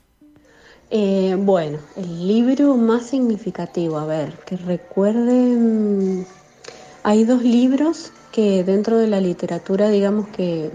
Eh, 0.89 1.35
bueno, 1.37 1.79
el 1.97 2.27
libro 2.27 2.75
más 2.77 3.07
significativo, 3.07 3.97
a 3.97 4.05
ver, 4.05 4.33
que 4.45 4.55
recuerden, 4.55 6.25
hay 7.03 7.25
dos 7.25 7.43
libros 7.43 8.13
que 8.31 8.63
dentro 8.63 8.97
de 8.97 9.07
la 9.07 9.19
literatura, 9.19 9.89
digamos 9.89 10.29
que, 10.29 10.71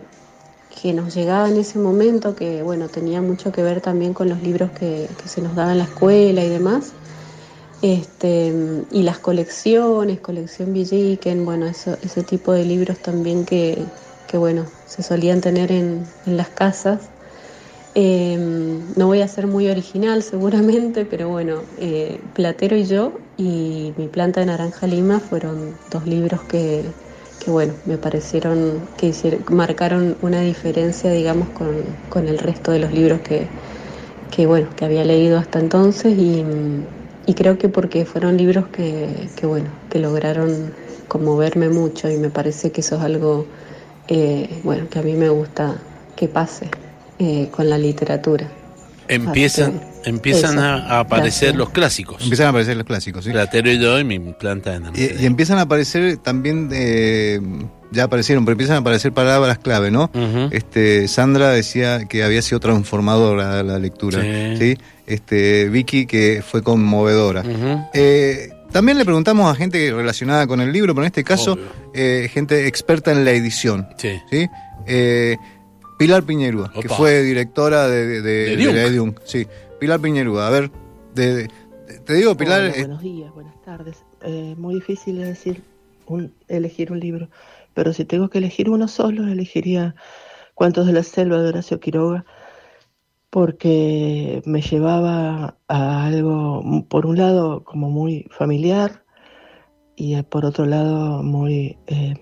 que 0.82 0.92
nos 0.92 1.14
llegaba 1.14 1.48
en 1.48 1.56
ese 1.56 1.78
momento, 1.78 2.34
que 2.34 2.62
bueno, 2.62 2.88
tenía 2.88 3.22
mucho 3.22 3.52
que 3.52 3.62
ver 3.62 3.80
también 3.80 4.12
con 4.12 4.28
los 4.28 4.42
libros 4.42 4.70
que, 4.72 5.08
que 5.22 5.28
se 5.28 5.40
nos 5.40 5.54
daban 5.54 5.72
en 5.72 5.78
la 5.78 5.84
escuela 5.84 6.44
y 6.44 6.48
demás. 6.50 6.92
Este, 7.80 8.52
y 8.92 9.02
las 9.02 9.18
colecciones, 9.18 10.20
colección 10.20 10.74
Villiquen, 10.74 11.44
bueno, 11.46 11.66
eso, 11.66 11.96
ese 12.02 12.22
tipo 12.22 12.52
de 12.52 12.64
libros 12.64 12.98
también 12.98 13.46
que, 13.46 13.82
que 14.28 14.36
bueno, 14.36 14.66
se 14.86 15.02
solían 15.02 15.40
tener 15.40 15.72
en, 15.72 16.06
en 16.26 16.36
las 16.36 16.48
casas. 16.48 17.00
Eh, 17.94 18.38
no 18.38 19.06
voy 19.06 19.20
a 19.20 19.28
ser 19.28 19.46
muy 19.46 19.68
original 19.68 20.22
seguramente, 20.22 21.04
pero 21.04 21.28
bueno, 21.28 21.68
eh, 21.76 22.30
Platero 22.32 22.76
y 22.76 22.86
yo 22.86 23.20
y 23.36 23.94
Mi 23.98 24.08
planta 24.08 24.40
de 24.40 24.46
naranja 24.46 24.86
lima 24.86 25.20
fueron 25.20 25.78
dos 25.88 26.06
libros 26.06 26.44
que, 26.44 26.96
que 27.38 27.50
bueno, 27.50 27.80
me 27.84 27.98
parecieron 27.98 28.88
que 28.96 29.08
hicieron, 29.08 29.44
marcaron 29.50 30.16
una 30.22 30.40
diferencia, 30.40 31.10
digamos, 31.12 31.50
con, 31.50 31.98
con 32.08 32.28
el 32.28 32.38
resto 32.38 32.72
de 32.72 32.78
los 32.78 32.92
libros 32.92 33.20
que, 33.20 33.52
que 34.30 34.46
bueno, 34.46 34.70
que 34.76 34.84
había 34.84 35.04
leído 35.04 35.38
hasta 35.38 35.58
entonces 35.60 36.14
y, 36.18 36.44
y 37.26 37.34
creo 37.34 37.58
que 37.58 37.68
porque 37.68 38.04
fueron 38.06 38.36
libros 38.36 38.68
que, 38.68 39.32
que 39.36 39.46
bueno, 39.46 39.76
que 39.88 39.98
lograron 40.00 40.76
conmoverme 41.08 41.68
mucho 41.68 42.10
y 42.10 42.16
me 42.18 42.30
parece 42.30 42.72
que 42.72 42.80
eso 42.82 42.96
es 42.96 43.02
algo, 43.02 43.50
eh, 44.08 44.60
bueno, 44.64 44.88
que 44.90 44.98
a 45.00 45.02
mí 45.02 45.16
me 45.16 45.28
gusta 45.30 45.86
que 46.14 46.28
pase 46.28 46.70
eh, 47.18 47.48
con 47.50 47.68
la 47.68 47.78
literatura. 47.78 48.48
Empiezan, 49.08 49.80
que, 50.02 50.08
empiezan 50.10 50.52
eso. 50.52 50.60
a, 50.62 50.74
a 50.74 51.00
aparecer 51.00 51.48
Gracias. 51.48 51.56
los 51.56 51.70
clásicos. 51.70 52.22
Empiezan 52.22 52.46
a 52.46 52.48
aparecer 52.50 52.76
los 52.76 52.86
clásicos, 52.86 53.24
¿sí? 53.24 53.30
Platero 53.30 53.70
y 53.70 53.78
yo 53.80 53.98
y 53.98 54.04
mi 54.04 54.18
planta 54.32 54.78
de 54.78 54.90
Y, 55.18 55.22
y 55.22 55.26
empiezan 55.26 55.58
a 55.58 55.62
aparecer 55.62 56.16
también, 56.18 56.70
eh, 56.72 57.40
ya 57.90 58.04
aparecieron, 58.04 58.44
pero 58.44 58.52
empiezan 58.52 58.76
a 58.76 58.78
aparecer 58.78 59.12
palabras 59.12 59.58
clave, 59.58 59.90
¿no? 59.90 60.10
Este, 60.50 61.08
Sandra 61.08 61.50
decía 61.50 62.06
que 62.08 62.22
había 62.22 62.40
sido 62.42 62.60
transformadora 62.60 63.62
la 63.62 63.78
lectura, 63.78 64.20
Sí. 64.22 64.56
¿sí? 64.56 64.78
Este, 65.06 65.68
Vicky 65.68 66.06
que 66.06 66.42
fue 66.46 66.62
conmovedora. 66.62 67.42
Eh, 67.92 68.50
también 68.70 68.96
le 68.96 69.04
preguntamos 69.04 69.52
a 69.52 69.54
gente 69.56 69.92
relacionada 69.92 70.46
con 70.46 70.60
el 70.62 70.72
libro, 70.72 70.94
pero 70.94 71.04
en 71.04 71.08
este 71.08 71.24
caso, 71.24 71.58
eh, 71.92 72.30
gente 72.32 72.66
experta 72.66 73.12
en 73.12 73.24
la 73.24 73.32
edición. 73.32 73.88
Sí. 73.98 74.18
¿sí? 74.30 74.46
Eh, 74.86 75.36
Pilar 76.02 76.24
Piñerúa, 76.24 76.72
que 76.72 76.88
fue 76.88 77.22
directora 77.22 77.86
de, 77.86 78.20
de, 78.22 78.54
Ediunk, 78.54 79.20
Sí, 79.24 79.46
Pilar 79.78 80.00
Piñerúa. 80.00 80.48
A 80.48 80.50
ver, 80.50 80.68
de- 81.14 81.34
de- 81.34 81.48
te 82.04 82.14
digo, 82.14 82.36
Pilar, 82.36 82.60
Hola, 82.62 82.70
eh, 82.74 82.78
buenos 82.80 83.02
días, 83.02 83.32
buenas 83.32 83.62
tardes. 83.62 84.04
Eh, 84.22 84.56
muy 84.58 84.74
difícil 84.74 85.20
es 85.20 85.28
decir 85.28 85.62
un, 86.06 86.34
elegir 86.48 86.90
un 86.90 86.98
libro, 86.98 87.28
pero 87.72 87.92
si 87.92 88.04
tengo 88.04 88.28
que 88.30 88.38
elegir 88.38 88.68
uno 88.68 88.88
solo, 88.88 89.28
elegiría 89.28 89.94
Cuentos 90.54 90.88
de 90.88 90.92
la 90.92 91.04
Selva 91.04 91.40
de 91.40 91.50
Horacio 91.50 91.78
Quiroga, 91.78 92.24
porque 93.30 94.42
me 94.44 94.60
llevaba 94.60 95.56
a 95.68 96.04
algo, 96.04 96.84
por 96.88 97.06
un 97.06 97.16
lado, 97.16 97.62
como 97.62 97.90
muy 97.90 98.26
familiar 98.36 99.04
y 99.94 100.14
eh, 100.16 100.24
por 100.24 100.44
otro 100.44 100.66
lado, 100.66 101.22
muy 101.22 101.78
eh, 101.86 102.14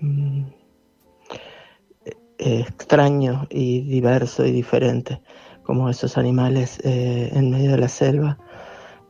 extraño 2.41 3.47
y 3.49 3.81
diverso 3.81 4.45
y 4.45 4.51
diferente, 4.51 5.21
como 5.63 5.89
esos 5.89 6.17
animales 6.17 6.79
eh, 6.83 7.29
en 7.33 7.51
medio 7.51 7.71
de 7.71 7.77
la 7.77 7.87
selva 7.87 8.37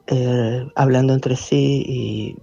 eh, 0.07 0.67
hablando 0.75 1.13
entre 1.13 1.37
sí 1.37 1.85
y, 1.87 2.37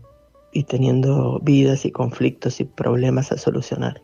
y 0.53 0.65
teniendo 0.65 1.39
vidas 1.43 1.85
y 1.85 1.91
conflictos 1.91 2.61
y 2.61 2.65
problemas 2.65 3.31
a 3.31 3.37
solucionar. 3.37 4.01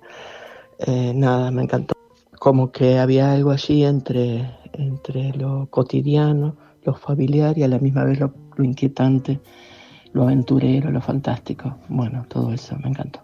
Eh, 0.81 1.13
nada, 1.15 1.51
me 1.51 1.63
encantó. 1.63 1.95
Como 2.39 2.71
que 2.73 2.99
había 2.99 3.33
algo 3.33 3.53
allí 3.53 3.85
entre, 3.85 4.51
entre 4.75 5.33
lo 5.33 5.67
cotidiano, 5.71 6.57
lo 6.83 6.95
familiar 6.95 7.57
y 7.57 7.63
a 7.63 7.69
la 7.69 7.79
misma 7.79 8.05
vez 8.05 8.21
lo, 8.21 8.35
lo 8.57 8.65
inquietante, 8.65 9.41
lo 10.13 10.25
aventurero, 10.25 10.91
lo 10.91 11.01
fantástico. 11.01 11.79
Bueno, 11.89 12.27
todo 12.29 12.53
eso 12.53 12.77
me 12.83 12.91
encantó. 12.91 13.21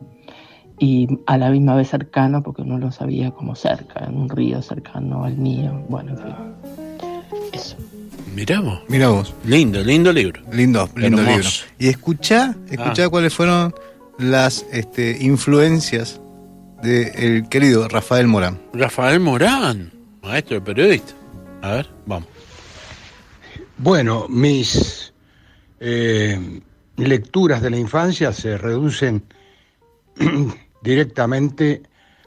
Y 0.83 1.07
a 1.27 1.37
la 1.37 1.51
misma 1.51 1.77
vez 1.77 1.89
cercano, 1.91 2.43
porque 2.43 2.65
no 2.65 2.79
lo 2.79 2.91
sabía 2.91 3.31
como 3.33 3.55
cerca, 3.55 4.07
en 4.07 4.17
un 4.17 4.29
río 4.31 4.63
cercano 4.63 5.25
al 5.25 5.37
mío. 5.37 5.85
Bueno, 5.91 6.13
en 6.13 6.19
fin. 6.19 6.35
Eso. 7.53 7.77
Mirá 8.35 8.61
vos. 8.61 8.81
mira 8.89 9.09
vos, 9.09 9.35
Lindo, 9.45 9.83
lindo 9.85 10.11
libro. 10.13 10.41
lindo, 10.53 10.89
lindo 10.97 11.21
Hermoso. 11.21 11.37
libro. 11.37 11.51
Y 11.79 11.89
escuchá, 11.89 12.55
escuchá 12.71 13.05
Ah. 13.05 13.09
cuáles 13.11 13.35
fueron 13.35 13.75
las 14.19 14.65
este, 14.73 15.19
influencias 15.21 16.21
del 16.83 17.47
querido 17.51 17.87
Rafael 17.89 18.27
Morán. 18.27 18.59
Rafael 18.73 19.21
Morán, 19.21 19.93
maestro 20.23 20.55
de 20.57 20.61
periodista. 20.63 21.13
A 21.61 21.73
ver, 21.73 21.91
vamos. 22.07 22.27
Bueno, 23.77 24.27
mis 24.31 25.13
eh, 25.81 26.61
lecturas 26.97 27.61
de 27.61 27.69
la 27.71 27.77
infancia 27.79 28.33
se 28.33 28.57
reducen 28.57 29.25
directamente 30.83 31.83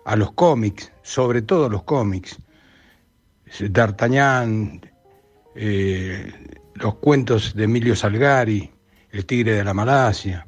a 0.06 0.16
los 0.16 0.32
cómics, 0.34 0.92
sobre 1.02 1.42
todo 1.42 1.70
los 1.70 1.84
cómics. 1.84 2.38
D'Artagnan, 3.60 4.82
eh, 5.56 6.32
los 6.76 6.96
cuentos 6.96 7.54
de 7.56 7.66
Emilio 7.66 7.96
Salgari, 7.96 8.72
El 9.12 9.26
Tigre 9.26 9.54
de 9.54 9.64
la 9.64 9.74
Malasia. 9.74 10.46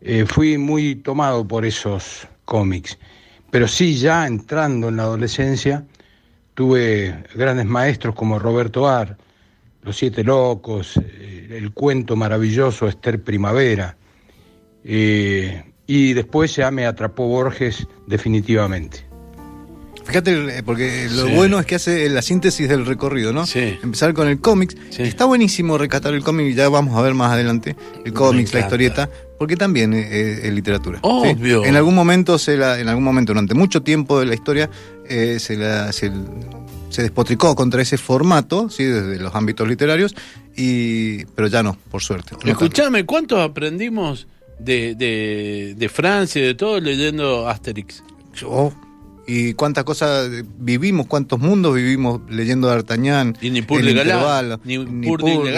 Eh, 0.00 0.24
fui 0.26 0.56
muy 0.56 0.96
tomado 0.96 1.46
por 1.46 1.66
esos 1.66 2.26
cómics, 2.44 2.98
pero 3.50 3.68
sí 3.68 3.96
ya 3.98 4.26
entrando 4.26 4.88
en 4.88 4.96
la 4.96 5.02
adolescencia 5.02 5.84
tuve 6.54 7.24
grandes 7.34 7.66
maestros 7.66 8.14
como 8.14 8.38
Roberto 8.38 8.88
Ar, 8.88 9.16
Los 9.82 9.96
Siete 9.98 10.24
Locos, 10.24 10.96
eh, 10.96 11.48
el 11.50 11.72
cuento 11.72 12.16
maravilloso 12.16 12.88
Esther 12.88 13.22
Primavera, 13.22 13.96
y 15.88 16.12
después 16.12 16.54
ya 16.54 16.70
me 16.70 16.86
atrapó 16.86 17.26
Borges 17.26 17.88
definitivamente. 18.06 19.04
Fíjate, 20.04 20.58
eh, 20.58 20.62
porque 20.62 21.08
lo 21.10 21.26
Sí. 21.26 21.34
bueno 21.34 21.58
es 21.58 21.66
que 21.66 21.74
hace 21.74 22.08
la 22.08 22.22
síntesis 22.22 22.66
del 22.68 22.86
recorrido, 22.86 23.32
¿no? 23.32 23.44
Empezar 23.54 24.14
con 24.14 24.26
el 24.28 24.40
cómics. 24.40 24.74
Está 24.96 25.24
buenísimo 25.26 25.76
recatar 25.76 26.14
el 26.14 26.22
cómic, 26.22 26.54
ya 26.54 26.68
vamos 26.70 26.96
a 26.96 27.02
ver 27.02 27.12
más 27.14 27.32
adelante 27.32 27.76
el 28.06 28.12
cómics, 28.14 28.54
la 28.54 28.60
historieta, 28.60 29.10
porque 29.38 29.56
también 29.56 29.92
es, 29.92 30.44
es 30.44 30.52
literatura. 30.52 30.98
¿sí? 30.98 31.02
Obvio. 31.04 31.64
En 31.64 31.76
algún 31.76 31.94
momento, 31.94 32.38
se 32.38 32.56
la, 32.56 32.78
en 32.80 32.88
algún 32.88 33.04
momento, 33.04 33.32
durante 33.34 33.54
mucho 33.54 33.82
tiempo 33.82 34.18
de 34.18 34.26
la 34.26 34.34
historia, 34.34 34.70
eh, 35.06 35.38
se, 35.40 35.56
la, 35.58 35.92
se, 35.92 36.10
se 36.88 37.02
despotricó 37.02 37.54
contra 37.54 37.82
ese 37.82 37.98
formato, 37.98 38.70
¿sí? 38.70 38.84
desde 38.84 39.18
los 39.18 39.34
ámbitos 39.34 39.68
literarios, 39.68 40.14
y, 40.56 41.24
pero 41.34 41.48
ya 41.48 41.62
no, 41.62 41.76
por 41.90 42.02
suerte. 42.02 42.34
Escuchame, 42.46 43.04
¿cuántos 43.04 43.40
aprendimos 43.40 44.26
de, 44.58 44.94
de, 44.94 45.74
de 45.76 45.88
Francia 45.88 46.42
y 46.42 46.46
de 46.46 46.54
todo 46.54 46.80
leyendo 46.80 47.48
Asterix? 47.48 48.02
Yo, 48.34 48.72
y 49.26 49.54
cuántas 49.54 49.84
cosas 49.84 50.30
vivimos, 50.58 51.06
cuántos 51.06 51.38
mundos 51.38 51.74
vivimos 51.74 52.20
leyendo 52.30 52.68
D'Artagnan. 52.68 53.36
Y 53.40 53.50
ni 53.50 53.62
Pur 53.62 53.80
el 53.80 53.86
de 53.86 53.94
Galá, 53.94 54.58
ni 54.64 54.78
ni 54.78 55.06
Pur 55.06 55.22
de 55.22 55.52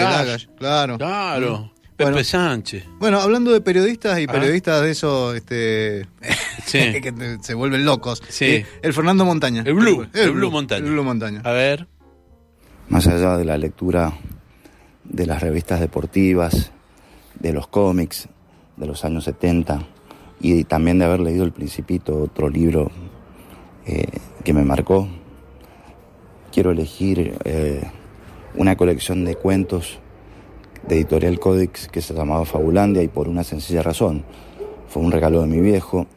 Claro. 0.57 0.97
Claro. 0.97 1.59
Mm. 1.59 1.71
Pepe 1.95 2.11
Bueno. 2.13 2.23
Sánchez. 2.25 2.85
Bueno, 2.99 3.19
hablando 3.21 3.51
de 3.51 3.61
periodistas 3.61 4.19
y 4.19 4.23
Ah. 4.27 4.31
periodistas 4.31 4.81
de 4.81 4.91
esos 4.91 5.35
este, 5.35 6.07
Sí. 6.65 6.79
que 7.01 7.37
se 7.43 7.53
vuelven 7.53 7.85
locos. 7.85 8.23
Sí. 8.27 8.45
eh, 8.45 8.65
El 8.81 8.93
Fernando 8.93 9.23
Montaña. 9.23 9.63
El 9.65 9.75
Blue, 9.75 10.07
el 10.13 10.31
Blue 10.31 10.49
Montaña. 10.51 10.83
El 10.85 10.91
Blue 10.91 11.03
Montaña. 11.03 11.41
A 11.43 11.51
ver. 11.51 11.87
Más 12.89 13.05
allá 13.07 13.37
de 13.37 13.45
la 13.45 13.57
lectura 13.57 14.13
de 15.03 15.25
las 15.27 15.41
revistas 15.41 15.79
deportivas, 15.79 16.71
de 17.39 17.53
los 17.53 17.67
cómics 17.67 18.27
de 18.81 18.87
los 18.87 19.05
años 19.05 19.23
70 19.25 19.83
y 20.41 20.63
también 20.63 20.97
de 20.97 21.05
haber 21.05 21.19
leído 21.19 21.45
El 21.45 21.51
Principito, 21.51 22.17
otro 22.17 22.49
libro 22.49 22.89
eh, 23.85 24.07
que 24.43 24.53
me 24.53 24.65
marcó, 24.65 25.07
quiero 26.51 26.71
elegir 26.71 27.37
eh, 27.45 27.83
una 28.55 28.75
colección 28.75 29.23
de 29.23 29.35
cuentos 29.35 29.99
de 30.87 30.95
Editorial 30.95 31.39
Codex 31.39 31.87
que 31.89 32.01
se 32.01 32.15
llamaba 32.15 32.43
Fabulandia 32.43 33.03
y 33.03 33.07
por 33.07 33.27
una 33.27 33.43
sencilla 33.43 33.83
razón. 33.83 34.23
Fue 34.87 35.03
un 35.03 35.11
regalo 35.11 35.41
de 35.41 35.47
mi 35.47 35.61
viejo, 35.61 36.07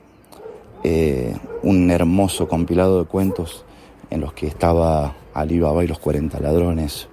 eh, 0.83 1.37
un 1.63 1.91
hermoso 1.91 2.49
compilado 2.49 3.01
de 3.01 3.05
cuentos 3.05 3.67
en 4.09 4.23
los 4.23 4.33
que 4.33 4.47
estaba 4.47 5.15
Ali 5.35 5.61
Baba 5.61 5.85
y 5.85 5.87
los 5.87 5.99
40 5.99 6.41
ladrones, 6.41 7.09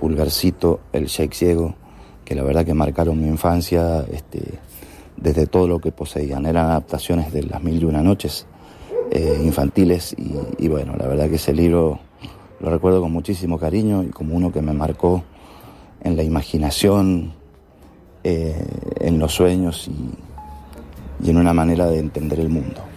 Pulgarcito, 0.00 0.80
El 0.92 1.06
Sheikh 1.06 1.32
Ciego, 1.32 1.76
que 2.24 2.34
la 2.34 2.42
verdad 2.42 2.64
que 2.64 2.74
marcaron 2.74 3.20
mi 3.20 3.28
infancia 3.28 4.04
este, 4.10 4.42
desde 5.16 5.46
todo 5.46 5.68
lo 5.68 5.78
que 5.78 5.92
poseían. 5.92 6.46
Eran 6.46 6.66
adaptaciones 6.66 7.32
de 7.32 7.42
Las 7.42 7.62
Mil 7.62 7.80
y 7.80 7.84
Una 7.84 8.02
Noches 8.02 8.46
eh, 9.10 9.40
infantiles 9.44 10.14
y, 10.58 10.68
bueno, 10.68 10.94
la 10.96 11.06
verdad 11.06 11.28
que 11.28 11.36
ese 11.36 11.52
libro 11.52 12.00
lo 12.60 12.70
recuerdo 12.70 13.00
con 13.00 13.12
muchísimo 13.12 13.58
cariño 13.58 14.02
y 14.02 14.08
como 14.08 14.34
uno 14.34 14.50
que 14.50 14.62
me 14.62 14.72
marcó 14.72 15.22
en 16.02 16.16
la 16.16 16.22
imaginación, 16.22 17.34
eh, 18.22 18.66
en 19.00 19.18
los 19.18 19.34
sueños 19.34 19.90
y 21.22 21.30
en 21.30 21.36
una 21.36 21.52
manera 21.52 21.86
de 21.86 21.98
entender 21.98 22.40
el 22.40 22.48
mundo. 22.48 22.93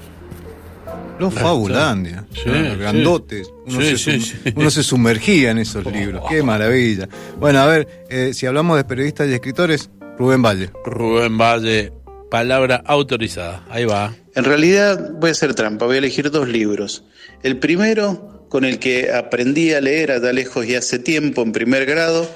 Los 1.19 1.33
Fabulandia. 1.33 2.25
Sí. 2.33 2.49
Grandotes. 2.79 3.49
Uno, 3.65 3.81
Sí, 3.81 3.97
se, 3.97 3.97
sí, 3.97 4.11
sum- 4.19 4.41
sí. 4.43 4.53
uno 4.55 4.69
se 4.71 4.83
sumergía 4.83 5.51
en 5.51 5.57
esos 5.57 5.85
libros. 5.85 6.23
Qué 6.29 6.43
maravilla. 6.43 7.09
Bueno, 7.39 7.59
a 7.59 7.65
ver, 7.65 7.87
eh, 8.09 8.31
si 8.33 8.45
hablamos 8.45 8.77
de 8.77 8.83
periodistas 8.83 9.27
y 9.29 9.33
escritores, 9.33 9.89
Rubén 10.17 10.41
Valle. 10.41 10.69
Rubén 10.85 11.37
Valle, 11.37 11.91
palabra 12.29 12.83
autorizada. 12.85 13.63
Ahí 13.69 13.85
va. 13.85 14.13
En 14.35 14.43
realidad 14.43 15.11
voy 15.19 15.29
a 15.29 15.31
hacer 15.31 15.55
trampa, 15.55 15.85
voy 15.85 15.95
a 15.95 15.99
elegir 15.99 16.29
dos 16.29 16.47
libros. 16.47 17.03
El 17.43 17.57
primero, 17.57 18.45
con 18.49 18.63
el 18.65 18.77
que 18.79 19.11
aprendí 19.11 19.73
a 19.73 19.81
leer 19.81 20.11
allá 20.11 20.31
lejos 20.33 20.65
y 20.65 20.75
hace 20.75 20.99
tiempo, 20.99 21.41
en 21.41 21.51
primer 21.51 21.85
grado, 21.85 22.29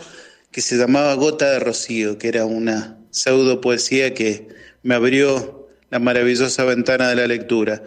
que 0.51 0.61
se 0.61 0.75
llamaba 0.77 1.13
Gota 1.13 1.49
de 1.51 1.59
Rocío, 1.59 2.17
que 2.17 2.27
era 2.27 2.45
una 2.45 2.97
pseudo 3.11 3.61
poesía 3.61 4.13
que 4.13 4.47
me 4.83 4.95
abrió 4.95 5.67
la 5.91 5.99
maravillosa 5.99 6.63
ventana 6.63 7.09
de 7.09 7.15
la 7.15 7.27
lectura. 7.27 7.83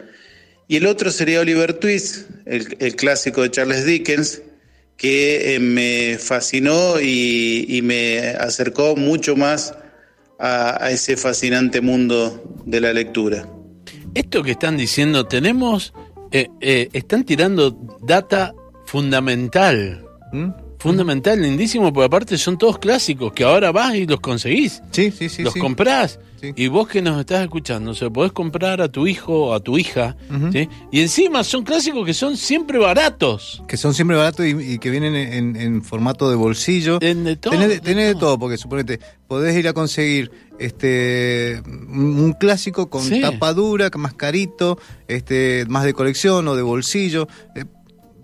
Y 0.67 0.77
el 0.77 0.87
otro 0.87 1.11
sería 1.11 1.41
Oliver 1.41 1.75
Twist, 1.75 2.31
el, 2.47 2.97
clásico 2.97 3.43
de 3.43 3.51
Charles 3.51 3.85
Dickens, 3.85 4.43
que 4.97 5.55
eh, 5.55 5.59
me 5.61 6.19
fascinó 6.19 7.01
y, 7.01 7.81
me 7.83 8.19
acercó 8.31 8.97
mucho 8.97 9.37
más 9.37 9.75
a- 10.39 10.91
ese 10.91 11.17
fascinante 11.17 11.81
mundo 11.81 12.63
de 12.65 12.81
la 12.81 12.93
lectura. 12.93 13.47
Esto 14.15 14.43
que 14.43 14.53
están 14.53 14.77
diciendo, 14.77 15.27
tenemos, 15.27 15.93
eh, 16.31 16.49
eh, 16.61 16.89
están 16.93 17.25
tirando 17.25 17.73
data 18.03 18.55
fundamental. 18.87 20.05
Fundamental, 20.85 21.41
lindísimo, 21.41 21.95
porque 21.95 22.05
aparte 22.05 22.37
son 22.37 22.59
todos 22.59 22.79
clásicos 22.79 23.33
que 23.33 23.43
ahora 23.43 23.73
vas 23.73 23.95
y 23.95 24.07
los 24.07 24.21
conseguís. 24.21 24.83
Sí, 24.91 25.11
sí, 25.11 25.31
sí. 25.31 25.43
los 25.43 25.55
sí. 25.55 25.59
comprás. 25.59 26.21
Sí. 26.39 26.53
Y 26.57 26.67
vos 26.67 26.89
que 26.89 27.01
nos 27.01 27.19
estás 27.19 27.43
escuchando, 27.43 27.95
se 27.95 28.05
lo 28.05 28.13
podés 28.13 28.33
comprar 28.33 28.83
a 28.83 28.93
tu 28.93 29.07
hijo 29.07 29.47
o 29.47 29.55
a 29.55 29.61
tu 29.61 29.79
hija. 29.79 30.15
¿sí? 30.53 30.69
Y 30.93 31.01
encima 31.01 31.43
son 31.43 31.65
clásicos 31.65 32.05
que 32.05 32.13
son 32.13 32.37
siempre 32.37 32.79
baratos. 32.79 33.63
Que 33.67 33.79
son 33.79 33.95
siempre 33.95 34.15
baratos 34.15 34.45
y, 34.45 34.51
y 34.75 34.79
que 34.79 34.91
vienen 34.91 35.15
en, 35.15 35.57
en 35.57 35.83
formato 35.83 36.29
de 36.29 36.37
bolsillo. 36.37 36.99
En 37.01 37.25
de 37.25 37.37
todo, 37.37 37.53
tenés, 37.53 37.69
de 37.71 37.81
tenés 37.81 38.09
de 38.09 38.21
todo, 38.21 38.39
porque 38.39 38.59
suponete, 38.59 39.01
podés 39.27 39.57
ir 39.57 39.67
a 39.69 39.73
conseguir 39.73 40.31
este 40.59 41.63
un 41.67 42.35
clásico 42.39 42.91
con 42.91 43.09
tapa 43.21 43.55
dura, 43.55 43.91
más 43.97 44.13
carito, 44.13 44.79
este, 45.09 45.65
más 45.69 45.85
de 45.85 45.95
colección 45.95 46.47
o 46.47 46.57
de 46.57 46.63
bolsillo. 46.63 47.27
Eh, 47.57 47.65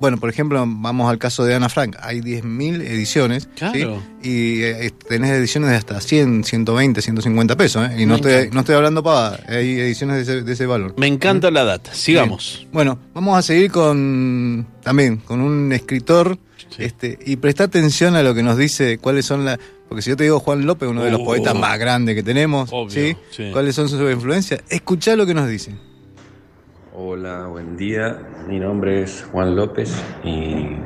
bueno, 0.00 0.16
por 0.18 0.30
ejemplo, 0.30 0.64
vamos 0.66 1.10
al 1.10 1.18
caso 1.18 1.44
de 1.44 1.54
Ana 1.54 1.68
Frank, 1.68 1.96
hay 2.00 2.20
10.000 2.20 2.80
ediciones, 2.82 3.42
¿sí? 3.44 3.48
Claro. 3.56 4.02
Y 4.22 4.62
eh, 4.62 4.90
tenés 5.08 5.30
ediciones 5.30 5.70
de 5.70 5.76
hasta 5.76 6.00
100, 6.00 6.44
120, 6.44 7.02
150 7.02 7.56
pesos, 7.56 7.88
¿eh? 7.90 8.02
Y 8.02 8.06
no 8.06 8.16
estoy, 8.16 8.50
no 8.50 8.60
estoy 8.60 8.74
hablando 8.74 9.02
para 9.02 9.38
hay 9.48 9.78
ediciones 9.78 10.16
de 10.16 10.22
ese, 10.22 10.42
de 10.42 10.52
ese 10.52 10.66
valor. 10.66 10.94
Me 10.98 11.06
encanta 11.06 11.50
la 11.50 11.64
data. 11.64 11.92
Sigamos. 11.94 12.56
Bien. 12.60 12.70
Bueno, 12.72 12.98
vamos 13.14 13.38
a 13.38 13.42
seguir 13.42 13.70
con 13.70 14.66
también 14.82 15.18
con 15.18 15.40
un 15.40 15.72
escritor 15.72 16.38
este 16.78 17.18
y 17.26 17.36
presta 17.36 17.64
atención 17.64 18.16
a 18.16 18.22
lo 18.22 18.34
que 18.34 18.42
nos 18.42 18.56
dice 18.56 18.96
cuáles 18.98 19.26
son 19.26 19.44
las 19.44 19.58
porque 19.88 20.02
si 20.02 20.10
yo 20.10 20.16
te 20.16 20.22
digo 20.24 20.38
Juan 20.40 20.64
López, 20.66 20.88
uno 20.88 21.02
de 21.02 21.10
los 21.10 21.20
Oh. 21.20 21.24
poetas 21.24 21.54
más 21.54 21.76
grandes 21.78 22.14
que 22.14 22.22
tenemos, 22.22 22.70
Obvio, 22.72 22.90
¿sí? 22.90 23.16
sí. 23.30 23.48
¿Cuáles 23.52 23.74
son 23.74 23.88
sus 23.88 24.00
influencias? 24.10 24.62
Escuchá 24.68 25.16
lo 25.16 25.26
que 25.26 25.34
nos 25.34 25.48
dice. 25.48 25.74
Hola, 27.02 27.46
buen 27.46 27.78
día. 27.78 28.18
Mi 28.46 28.60
nombre 28.60 29.00
es 29.00 29.24
Juan 29.32 29.56
López 29.56 29.90
y 30.22 30.76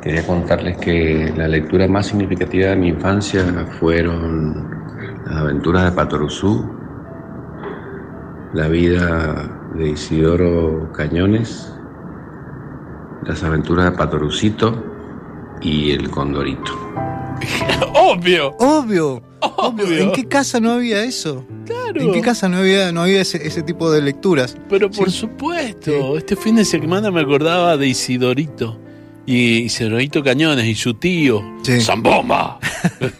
quería 0.00 0.24
contarles 0.24 0.76
que 0.78 1.34
la 1.36 1.48
lectura 1.48 1.88
más 1.88 2.06
significativa 2.06 2.68
de 2.68 2.76
mi 2.76 2.90
infancia 2.90 3.42
fueron 3.80 4.70
las 5.26 5.36
aventuras 5.38 5.86
de 5.86 5.90
Patoruzú, 5.90 6.64
la 8.52 8.68
vida 8.68 9.72
de 9.74 9.88
Isidoro 9.88 10.92
Cañones, 10.92 11.68
las 13.26 13.42
aventuras 13.42 13.90
de 13.90 13.98
Patorucito 13.98 14.84
y 15.60 15.90
el 15.90 16.10
Condorito. 16.10 17.13
Obvio. 17.94 18.54
Obvio, 18.58 19.22
obvio. 19.40 19.98
¿En 19.98 20.12
qué 20.12 20.26
casa 20.26 20.60
no 20.60 20.72
había 20.72 21.02
eso? 21.04 21.44
Claro. 21.66 22.00
¿En 22.00 22.12
qué 22.12 22.20
casa 22.20 22.48
no 22.48 22.58
había 22.58 22.92
no 22.92 23.02
había 23.02 23.20
ese, 23.20 23.46
ese 23.46 23.62
tipo 23.62 23.90
de 23.90 24.02
lecturas? 24.02 24.56
Pero 24.68 24.90
por 24.90 25.10
supuesto, 25.10 26.16
este 26.16 26.36
fin 26.36 26.56
de 26.56 26.64
semana 26.64 27.10
me 27.10 27.20
acordaba 27.20 27.76
de 27.76 27.86
Isidorito. 27.88 28.80
Y 29.26 29.60
Isidorito 29.62 30.22
Cañones 30.22 30.66
y 30.66 30.74
su 30.74 30.92
tío. 30.94 31.42
Sí. 31.62 31.80
¡Zambomba! 31.80 32.58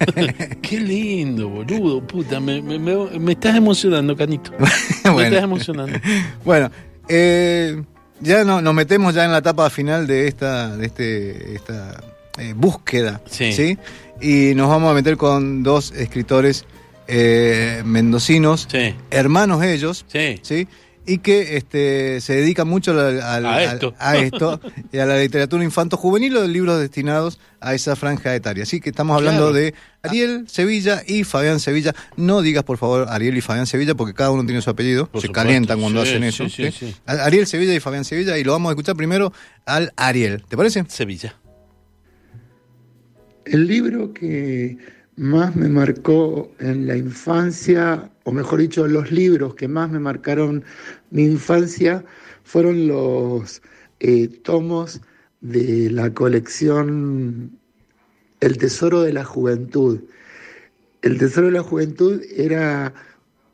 Qué 0.62 0.79
lindo, 0.79 1.48
boludo. 1.48 2.07
Puta, 2.07 2.40
me, 2.40 2.61
me- 2.61 2.79
me- 2.79 3.18
me 3.18 3.33
estás 3.33 3.57
emocionando, 3.57 4.14
Canito. 4.14 4.50
Me 5.16 5.24
estás 5.24 5.42
emocionando. 5.44 5.98
Bueno, 6.44 6.70
eh, 7.09 7.83
ya 8.20 8.44
no, 8.44 8.61
nos 8.61 8.74
metemos 8.74 9.14
ya 9.14 9.24
en 9.24 9.33
la 9.33 9.38
etapa 9.38 9.70
final 9.70 10.07
de 10.07 10.29
esta, 10.29 10.77
de 10.77 10.87
este, 10.87 11.55
esta 11.55 12.03
eh, 12.38 12.53
búsqueda, 12.55 13.20
Sí. 13.31 13.79
Y 14.20 14.55
nos 14.55 14.68
vamos 14.68 14.90
a 14.90 14.94
meter 14.94 15.16
con 15.16 15.62
dos 15.62 15.92
escritores 15.92 16.64
eh, 17.09 17.83
mendocinos, 17.85 18.66
hermanos 19.11 19.62
ellos, 19.62 20.05
sí. 20.09 20.66
Y 21.07 21.18
que 21.18 21.59
este, 21.59 22.22
se 22.22 22.35
dedican 22.37 22.66
mucho 22.66 22.92
al- 22.98 23.20
al- 23.20 23.44
A 23.44 23.62
esto. 23.74 23.94
a 23.98 24.16
esto 24.16 24.59
y 24.90 24.96
a 24.96 25.05
la 25.05 25.18
literatura 25.18 25.62
infanto-juvenil 25.62 26.35
o 26.38 26.40
de 26.40 26.48
libros 26.48 26.81
destinados 26.81 27.38
a 27.61 27.74
esa 27.74 27.94
franja 27.94 28.35
etaria. 28.35 28.62
Así 28.62 28.81
que 28.81 28.88
estamos 28.88 29.14
hablando 29.14 29.50
Claro. 29.50 29.53
de 29.53 29.74
Ariel 30.03 30.46
Sevilla 30.48 31.03
y 31.07 31.24
Fabián 31.24 31.61
Sevilla. 31.61 31.94
No 32.16 32.40
digas, 32.40 32.64
por 32.64 32.79
favor, 32.79 33.07
Ariel 33.11 33.37
y 33.37 33.42
Fabián 33.42 33.66
Sevilla, 33.66 33.94
porque 33.94 34.14
cada 34.14 34.31
uno 34.31 34.46
tiene 34.46 34.62
su 34.62 34.70
apellido. 34.70 35.05
Por 35.05 35.20
se 35.20 35.27
supuesto. 35.27 35.44
calientan 35.46 35.79
cuando 35.79 36.03
Sí, 36.07 36.09
hacen 36.09 36.22
sí, 36.22 36.29
eso. 36.29 36.48
sí, 36.48 36.70
¿sí? 36.72 36.87
sí. 36.87 36.96
Ariel 37.05 37.46
Sevilla 37.46 37.74
y 37.74 37.81
Fabián 37.81 38.07
Sevilla, 38.07 38.38
y 38.38 38.44
lo 38.44 38.53
vamos 38.53 38.70
a 38.70 38.72
escuchar 38.72 38.96
primero 38.96 39.31
al 39.66 39.92
Ariel. 39.96 40.42
¿Te 40.48 40.57
parece? 40.57 40.87
Sevilla. 40.88 41.35
El 43.44 43.66
libro 43.66 44.14
que 44.14 44.78
más 45.16 45.54
me 45.54 45.68
marcó 45.68 46.50
en 46.61 46.87
la 46.87 46.96
infancia, 46.96 48.11
o 48.24 48.33
mejor 48.33 48.61
dicho, 48.61 48.87
los 48.88 49.12
libros 49.12 49.54
que 49.54 49.68
más 49.68 49.90
me 49.90 49.98
marcaron 49.98 50.64
mi 51.11 51.24
infancia, 51.24 52.04
fueron 52.42 52.88
los 52.88 53.61
eh, 54.00 54.28
tomos 54.28 55.02
de 55.42 55.90
la 55.90 56.12
colección 56.14 57.59
El 58.40 58.57
Tesoro 58.57 59.02
de 59.02 59.12
la 59.12 59.24
Juventud. 59.24 60.00
El 61.02 61.18
Tesoro 61.18 61.48
de 61.48 61.52
la 61.52 61.62
Juventud 61.62 62.22
era 62.35 62.94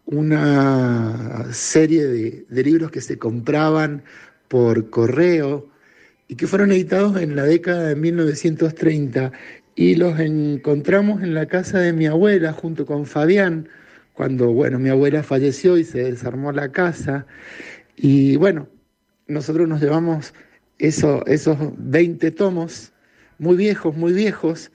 una 0.06 1.52
serie 1.52 2.06
de, 2.06 2.46
de 2.48 2.62
libros 2.62 2.92
que 2.92 3.00
se 3.00 3.18
compraban 3.18 4.04
por 4.46 4.88
correo 4.90 5.68
y 6.28 6.36
que 6.36 6.46
fueron 6.46 6.70
editados 6.70 7.20
en 7.20 7.34
la 7.34 7.42
década 7.42 7.88
de 7.88 7.96
1930 7.96 9.32
y 9.80 9.94
los 9.94 10.20
encontramos 10.20 11.22
en 11.22 11.32
la 11.34 11.46
casa 11.46 11.78
de 11.78 11.94
mi 11.94 12.04
abuela 12.06 12.52
junto 12.52 12.84
con 12.84 13.06
Fabián, 13.06 13.66
cuando 14.12 14.52
bueno, 14.52 14.78
mi 14.78 14.90
abuela 14.90 15.22
falleció 15.22 15.78
y 15.78 15.84
se 15.84 16.04
desarmó 16.04 16.52
la 16.52 16.70
casa. 16.70 17.26
Y 17.96 18.36
bueno, 18.36 18.68
nosotros 19.28 19.68
nos 19.68 19.80
llevamos 19.80 20.34
eso, 20.78 21.24
esos 21.26 21.58
20 21.78 22.30
tomos, 22.30 22.92
muy 23.38 23.56
viejos, 23.56 23.96
muy 23.96 24.12
viejos, 24.12 24.70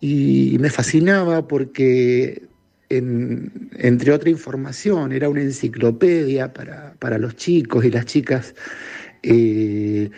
y 0.00 0.56
me 0.60 0.70
fascinaba 0.70 1.48
porque, 1.48 2.48
en- 2.90 3.70
entre 3.78 4.12
otra 4.12 4.30
información, 4.30 5.12
era 5.12 5.28
una 5.28 5.42
enciclopedia 5.42 6.52
para, 6.52 6.94
para 7.00 7.18
los 7.18 7.36
chicos 7.36 7.84
y 7.84 7.90
las 7.90 8.06
chicas. 8.06 8.54
Eh, 9.22 10.10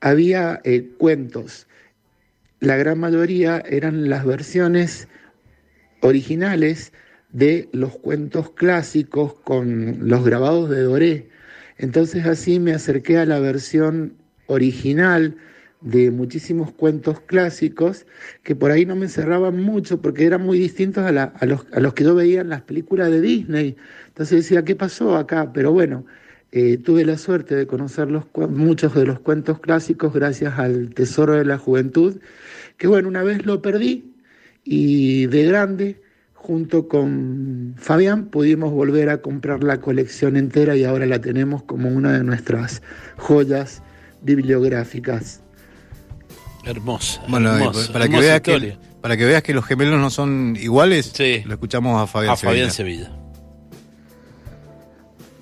había 0.00 0.60
eh, 0.64 0.90
cuentos, 0.98 1.66
la 2.62 2.76
gran 2.78 2.98
mayoría 3.00 3.62
eran 3.68 4.08
las 4.08 4.24
versiones 4.24 5.08
originales 6.00 6.92
de 7.32 7.68
los 7.72 7.96
cuentos 7.98 8.50
clásicos 8.52 9.34
con 9.34 10.08
los 10.08 10.24
grabados 10.24 10.70
de 10.70 10.82
Doré. 10.82 11.28
Entonces 11.78 12.26
así 12.26 12.60
me 12.60 12.72
acerqué 12.74 13.18
a 13.18 13.26
la 13.26 13.38
versión 13.40 14.14
original 14.46 15.36
de 15.80 16.10
muchísimos 16.12 16.72
cuentos 16.72 17.20
clásicos 17.22 18.06
que 18.44 18.54
por 18.54 18.70
ahí 18.70 18.86
no 18.86 18.94
me 18.96 19.08
cerraban 19.08 19.60
mucho 19.60 20.00
porque 20.00 20.26
eran 20.26 20.42
muy 20.42 20.58
distintos 20.58 21.04
a, 21.04 21.12
la- 21.12 21.32
a 21.40 21.46
los, 21.46 21.66
a 21.72 21.80
los 21.80 21.94
que 21.94 22.04
yo 22.04 22.14
veía 22.14 22.42
en 22.42 22.50
las 22.50 22.62
películas 22.62 23.10
de 23.10 23.20
Disney. 23.20 23.76
Entonces 24.08 24.44
decía, 24.44 24.64
¿qué 24.64 24.76
pasó 24.76 25.16
acá? 25.16 25.52
Pero 25.52 25.72
bueno, 25.72 26.06
eh, 26.52 26.78
tuve 26.78 27.04
la 27.04 27.18
suerte 27.18 27.56
de 27.56 27.66
conocer 27.66 28.10
los, 28.10 28.24
muchos 28.50 28.94
de 28.94 29.06
los 29.06 29.20
cuentos 29.20 29.58
clásicos 29.60 30.12
gracias 30.14 30.58
al 30.58 30.90
Tesoro 30.94 31.34
de 31.34 31.44
la 31.46 31.58
Juventud, 31.58 32.20
que 32.76 32.86
bueno, 32.86 33.08
una 33.08 33.22
vez 33.22 33.44
lo 33.46 33.62
perdí 33.62 34.12
y 34.64 35.26
de 35.26 35.44
grande, 35.44 36.02
junto 36.34 36.88
con 36.88 37.74
Fabián, 37.78 38.26
pudimos 38.26 38.72
volver 38.72 39.10
a 39.10 39.22
comprar 39.22 39.62
la 39.62 39.80
colección 39.80 40.36
entera 40.36 40.76
y 40.76 40.84
ahora 40.84 41.06
la 41.06 41.20
tenemos 41.20 41.62
como 41.62 41.88
una 41.88 42.12
de 42.12 42.24
nuestras 42.24 42.82
joyas 43.16 43.82
bibliográficas. 44.22 45.40
Hermosa. 46.64 47.22
Bueno, 47.28 47.56
hermosa, 47.56 47.92
para, 47.92 48.06
que 48.06 48.12
hermosa 48.12 48.20
veas 48.20 48.36
historia. 48.36 48.78
que, 48.80 49.00
para 49.00 49.16
que 49.16 49.24
veas 49.24 49.42
que 49.42 49.54
los 49.54 49.64
gemelos 49.64 50.00
no 50.00 50.10
son 50.10 50.56
iguales, 50.60 51.12
lo 51.44 51.54
escuchamos 51.54 52.00
a 52.00 52.06
Fabián 52.06 52.34
A 52.34 52.36
Fabián 52.36 52.70
Sevilla. 52.70 53.06
Sevilla. 53.06 53.22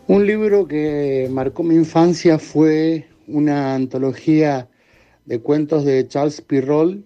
Un 0.07 0.27
libro 0.27 0.67
que 0.67 1.29
marcó 1.31 1.63
mi 1.63 1.77
infancia 1.77 2.39
fue 2.39 3.07
una 3.29 3.75
antología 3.75 4.69
de 5.25 5.41
cuentos 5.41 5.85
de 5.85 6.09
Charles 6.09 6.41
Pirrol 6.41 7.05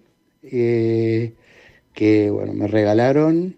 eh, 0.51 1.33
que 1.93 2.29
bueno, 2.29 2.53
me 2.53 2.67
regalaron 2.67 3.57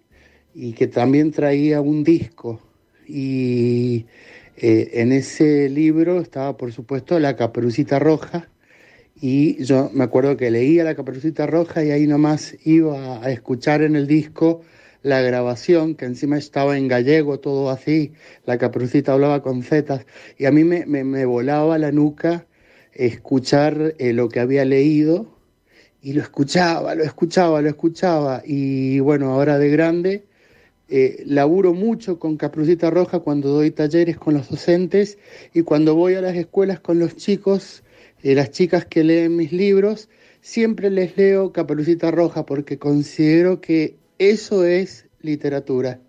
y 0.53 0.73
que 0.73 0.87
también 0.87 1.31
traía 1.31 1.81
un 1.81 2.03
disco. 2.03 2.59
Y 3.07 4.05
eh, 4.57 4.89
en 4.93 5.11
ese 5.11 5.69
libro 5.69 6.19
estaba, 6.19 6.57
por 6.57 6.73
supuesto, 6.73 7.19
La 7.19 7.35
Caperucita 7.35 7.99
Roja. 7.99 8.49
Y 9.19 9.63
yo 9.63 9.89
me 9.93 10.03
acuerdo 10.03 10.37
que 10.37 10.51
leía 10.51 10.83
La 10.83 10.95
Caperucita 10.95 11.47
Roja 11.47 11.83
y 11.83 11.91
ahí 11.91 12.07
nomás 12.07 12.55
iba 12.63 13.23
a 13.23 13.31
escuchar 13.31 13.81
en 13.81 13.95
el 13.95 14.07
disco 14.07 14.61
la 15.07 15.21
grabación, 15.21 15.95
que 15.95 16.05
encima 16.05 16.37
estaba 16.37 16.77
en 16.77 16.87
gallego, 16.87 17.39
todo 17.39 17.69
así, 17.69 18.13
la 18.45 18.57
caperucita 18.57 19.13
hablaba 19.13 19.41
con 19.41 19.63
zetas, 19.63 20.05
y 20.37 20.45
a 20.45 20.51
mí 20.51 20.63
me, 20.63 20.85
me, 20.85 21.25
volaba 21.25 21.77
la 21.77 21.91
nuca 21.91 22.45
escuchar 22.93 23.95
eh, 23.99 24.13
lo 24.13 24.29
que 24.29 24.39
había 24.39 24.65
leído, 24.65 25.36
y 26.01 26.13
lo 26.13 26.21
escuchaba, 26.21 26.95
lo 26.95 27.03
escuchaba, 27.03 27.61
lo 27.61 27.69
escuchaba, 27.69 28.41
y 28.45 28.99
bueno, 28.99 29.31
ahora 29.31 29.57
de 29.57 29.69
grande, 29.69 30.25
eh, 30.89 31.23
laburo 31.25 31.73
mucho 31.73 32.19
con 32.19 32.37
Caperucita 32.37 32.89
Roja 32.89 33.19
cuando 33.19 33.49
doy 33.49 33.71
talleres 33.71 34.17
con 34.17 34.35
los 34.35 34.49
docentes, 34.49 35.17
y 35.53 35.63
cuando 35.63 35.95
voy 35.95 36.15
a 36.15 36.21
las 36.21 36.35
escuelas 36.35 36.79
con 36.79 36.99
los 36.99 37.15
chicos, 37.15 37.83
eh, 38.23 38.35
las 38.35 38.51
chicas 38.51 38.85
que 38.85 39.03
leen 39.03 39.35
mis 39.35 39.51
libros, 39.51 40.09
siempre 40.41 40.89
les 40.89 41.17
leo 41.17 41.51
Caperucita 41.51 42.11
Roja 42.11 42.45
porque 42.45 42.77
considero 42.79 43.59
que 43.61 43.97
eso 44.17 44.65
es 44.65 45.05
literatura. 45.21 45.99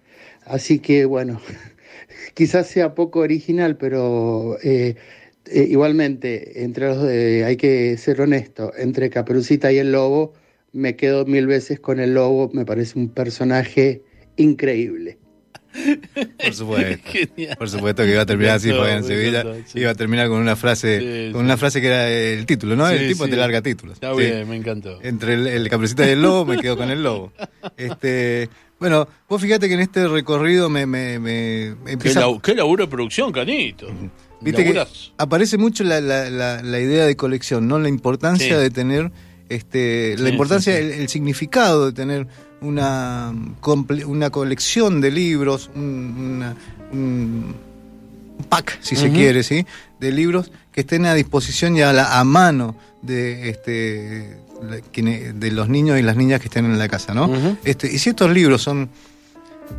Así 0.44 0.78
que 0.78 1.04
bueno, 1.04 1.40
quizás 2.34 2.68
sea 2.68 2.94
poco 2.94 3.20
original, 3.20 3.76
pero 3.76 4.58
eh, 4.62 4.96
eh, 5.50 5.66
igualmente, 5.68 6.62
entre 6.64 6.86
los 6.88 7.02
de- 7.02 7.44
hay 7.44 7.56
que 7.56 7.96
ser 7.96 8.20
honesto, 8.20 8.72
entre 8.76 9.10
Caperucita 9.10 9.72
y 9.72 9.78
el 9.78 9.92
lobo, 9.92 10.34
me 10.72 10.96
quedo 10.96 11.24
mil 11.26 11.46
veces 11.46 11.80
con 11.80 11.98
el 12.00 12.14
lobo, 12.14 12.50
me 12.52 12.64
parece 12.64 12.98
un 12.98 13.08
personaje 13.08 14.02
increíble. 14.36 15.18
Por 16.42 16.54
supuesto. 16.54 16.98
Por 17.58 17.68
supuesto 17.68 18.02
que 18.02 18.10
iba 18.12 18.22
a 18.22 18.26
terminar 18.26 18.56
así, 18.56 18.70
Fabián 18.70 19.04
Sevilla. 19.04 19.44
sí. 19.66 19.78
Iba 19.80 19.90
a 19.90 19.94
terminar 19.94 20.28
con 20.28 20.38
una 20.40 20.56
frase, 20.56 20.98
Sí, 20.98 21.32
con 21.32 21.42
sí. 21.42 21.44
una 21.44 21.56
frase 21.56 21.80
que 21.80 21.86
era 21.86 22.08
el 22.10 22.46
título, 22.46 22.74
¿no? 22.74 22.88
el 22.88 23.06
tipo 23.08 23.24
sí. 23.26 23.30
te 23.30 23.36
larga 23.36 23.62
títulos. 23.62 23.94
Está 23.94 24.12
Sí. 24.14 24.20
bien, 24.22 24.48
me 24.48 24.56
encantó. 24.56 24.98
Entre 25.02 25.34
el, 25.34 25.46
el 25.46 25.68
caperucita 25.68 26.06
y 26.06 26.10
el 26.10 26.22
lobo 26.22 26.44
me 26.46 26.56
quedo 26.58 26.76
con 26.76 26.90
el 26.90 27.02
lobo. 27.02 27.32
Este, 27.76 28.48
bueno, 28.80 29.06
vos 29.28 29.40
fíjate 29.40 29.68
que 29.68 29.74
en 29.74 29.80
este 29.80 30.08
recorrido 30.08 30.68
me, 30.68 30.86
me, 30.86 31.18
me 31.18 31.74
¿Qué, 31.84 31.92
empieza, 31.92 32.22
qué 32.42 32.54
laburo 32.54 32.84
de 32.86 32.90
producción, 32.90 33.30
Canito. 33.30 33.88
Viste 34.40 34.64
que 34.64 34.86
aparece 35.18 35.58
mucho 35.58 35.84
la, 35.84 36.00
la, 36.00 36.28
la, 36.30 36.62
la 36.62 36.80
idea 36.80 37.06
de 37.06 37.16
colección, 37.16 37.66
¿no? 37.68 37.78
La 37.78 37.88
importancia 37.88 38.56
Sí. 38.56 38.62
de 38.62 38.70
tener, 38.70 39.10
este, 39.48 40.16
la 40.18 40.28
importancia, 40.30 40.74
sí. 40.76 40.80
El, 40.82 40.90
el 40.92 41.08
significado 41.08 41.86
de 41.86 41.92
tener 41.92 42.26
una, 42.60 43.32
comple- 43.60 44.04
una 44.04 44.30
colección 44.30 45.00
de 45.00 45.10
libros, 45.10 45.70
un, 45.74 46.36
una- 46.38 46.56
un 46.92 47.54
pack, 48.48 48.78
si 48.80 48.96
se 48.96 49.10
quiere, 49.10 49.42
¿sí? 49.42 49.66
De 50.00 50.12
libros 50.12 50.50
que 50.72 50.80
estén 50.82 51.06
a 51.06 51.14
disposición 51.14 51.76
y 51.76 51.82
a, 51.82 51.92
la, 51.92 52.18
a 52.18 52.24
mano 52.24 52.76
de 53.02 53.50
este 53.50 54.38
de 54.60 55.50
los 55.52 55.68
niños 55.68 56.00
y 56.00 56.02
las 56.02 56.16
niñas 56.16 56.40
que 56.40 56.46
estén 56.48 56.64
en 56.64 56.78
la 56.80 56.88
casa, 56.88 57.14
¿no? 57.14 57.30
este, 57.64 57.92
y 57.92 57.98
si 57.98 58.10
estos 58.10 58.28
libros 58.32 58.60
son 58.60 58.88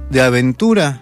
de 0.09 0.21
aventura, 0.21 1.01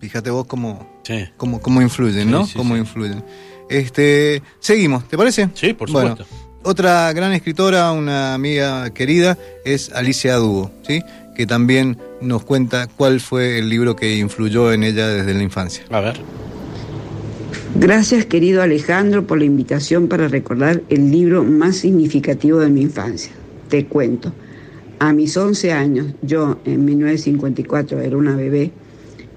fíjate 0.00 0.30
vos 0.30 0.46
cómo, 0.46 0.99
cómo, 1.36 1.60
cómo 1.60 1.82
influyen, 1.82 2.30
¿no? 2.30 2.44
Sí, 2.46 2.52
sí, 2.52 2.58
cómo 2.58 2.76
influyen. 2.76 3.22
Este, 3.68 4.42
seguimos, 4.58 5.06
¿te 5.08 5.16
parece? 5.16 5.48
Sí, 5.54 5.72
por 5.74 5.90
Bueno, 5.90 6.16
supuesto. 6.16 6.34
otra 6.64 7.12
gran 7.12 7.32
escritora, 7.32 7.92
una 7.92 8.34
amiga 8.34 8.90
querida, 8.90 9.38
es 9.64 9.92
Alicia 9.92 10.36
Dugo, 10.36 10.72
¿sí? 10.86 11.02
que 11.36 11.46
también 11.46 11.96
nos 12.20 12.44
cuenta 12.44 12.86
cuál 12.88 13.20
fue 13.20 13.58
el 13.58 13.68
libro 13.68 13.94
que 13.96 14.16
influyó 14.18 14.72
en 14.72 14.82
ella 14.82 15.06
desde 15.08 15.32
la 15.34 15.42
infancia. 15.42 15.84
A 15.90 16.00
ver. 16.00 16.20
Gracias 17.76 18.26
querido 18.26 18.62
Alejandro 18.62 19.26
por 19.26 19.38
la 19.38 19.44
invitación 19.44 20.08
para 20.08 20.28
recordar 20.28 20.82
el 20.88 21.10
libro 21.10 21.44
más 21.44 21.76
significativo 21.76 22.58
de 22.58 22.68
mi 22.68 22.82
infancia. 22.82 23.32
Te 23.68 23.86
cuento, 23.86 24.34
a 24.98 25.12
mis 25.12 25.36
11 25.36 25.72
años, 25.72 26.06
yo 26.20 26.58
en 26.64 26.84
1954 26.84 28.00
era 28.00 28.16
una 28.16 28.34
bebé, 28.34 28.72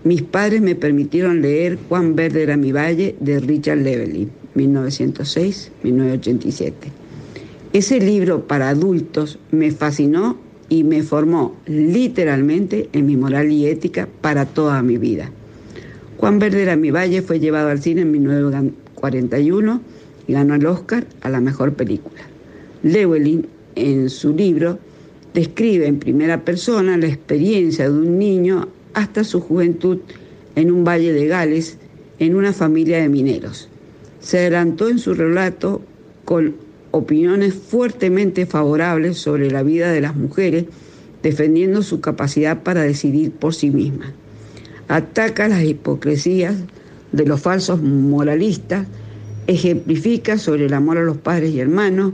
mis 0.03 0.21
padres 0.21 0.61
me 0.61 0.75
permitieron 0.75 1.41
leer 1.41 1.79
Juan 1.87 2.15
Verde 2.15 2.43
era 2.43 2.57
mi 2.57 2.71
valle 2.71 3.15
de 3.19 3.39
Richard 3.39 3.83
Llewellyn, 3.83 4.29
1906-1987. 4.55 6.73
Ese 7.71 7.99
libro 7.99 8.45
para 8.45 8.69
adultos 8.69 9.39
me 9.51 9.71
fascinó 9.71 10.37
y 10.69 10.83
me 10.83 11.01
formó 11.03 11.55
literalmente 11.65 12.89
en 12.93 13.05
mi 13.05 13.15
moral 13.15 13.51
y 13.51 13.67
ética 13.67 14.09
para 14.21 14.45
toda 14.45 14.81
mi 14.83 14.97
vida. 14.97 15.31
Juan 16.17 16.39
Verde 16.39 16.63
era 16.63 16.75
mi 16.75 16.91
valle 16.91 17.21
fue 17.21 17.39
llevado 17.39 17.69
al 17.69 17.81
cine 17.81 18.01
en 18.01 18.11
1941 18.11 19.81
y 20.27 20.33
ganó 20.33 20.55
el 20.55 20.65
Oscar 20.65 21.07
a 21.21 21.29
la 21.29 21.39
mejor 21.39 21.73
película. 21.73 22.23
Llewellyn, 22.83 23.47
en 23.75 24.09
su 24.09 24.33
libro, 24.33 24.77
describe 25.33 25.87
en 25.87 25.99
primera 25.99 26.43
persona 26.43 26.97
la 26.97 27.07
experiencia 27.07 27.89
de 27.89 27.97
un 27.97 28.19
niño 28.19 28.67
hasta 28.93 29.23
su 29.23 29.41
juventud 29.41 29.99
en 30.55 30.71
un 30.71 30.83
valle 30.83 31.13
de 31.13 31.27
Gales, 31.27 31.77
en 32.19 32.35
una 32.35 32.53
familia 32.53 32.99
de 32.99 33.09
mineros. 33.09 33.69
Se 34.19 34.39
adelantó 34.39 34.89
en 34.89 34.99
su 34.99 35.13
relato 35.13 35.81
con 36.25 36.55
opiniones 36.91 37.53
fuertemente 37.53 38.45
favorables 38.45 39.17
sobre 39.17 39.51
la 39.51 39.63
vida 39.63 39.91
de 39.91 40.01
las 40.01 40.15
mujeres, 40.15 40.65
defendiendo 41.21 41.81
su 41.81 42.01
capacidad 42.01 42.63
para 42.63 42.83
decidir 42.83 43.31
por 43.31 43.53
sí 43.55 43.71
mismas 43.71 44.13
ataca 44.87 45.47
las 45.47 45.63
hipocresías 45.63 46.55
de 47.11 47.25
los 47.25 47.41
falsos 47.41 47.81
moralistas, 47.81 48.87
ejemplifica 49.47 50.37
sobre 50.37 50.65
el 50.65 50.73
amor 50.73 50.97
a 50.97 51.03
los 51.03 51.17
padres 51.17 51.51
y 51.51 51.59
hermanos, 51.59 52.13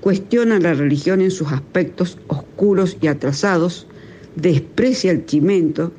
cuestiona 0.00 0.58
la 0.58 0.74
religión 0.74 1.20
en 1.20 1.30
sus 1.30 1.52
aspectos 1.52 2.18
oscuros 2.28 2.96
y 3.00 3.06
atrasados, 3.06 3.86
desprecia 4.36 5.10
el 5.10 5.24
chimento, 5.26 5.92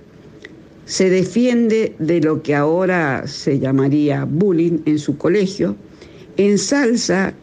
Se 0.86 1.10
defiende 1.10 1.96
de 1.98 2.22
lo 2.22 2.44
que 2.44 2.54
ahora 2.54 3.28
se 3.28 3.60
llamaría 3.60 4.26
bullying 4.26 4.80
en 4.86 5.00
su 5.00 5.18
colegio, 5.18 5.76
ensalza 6.38 7.34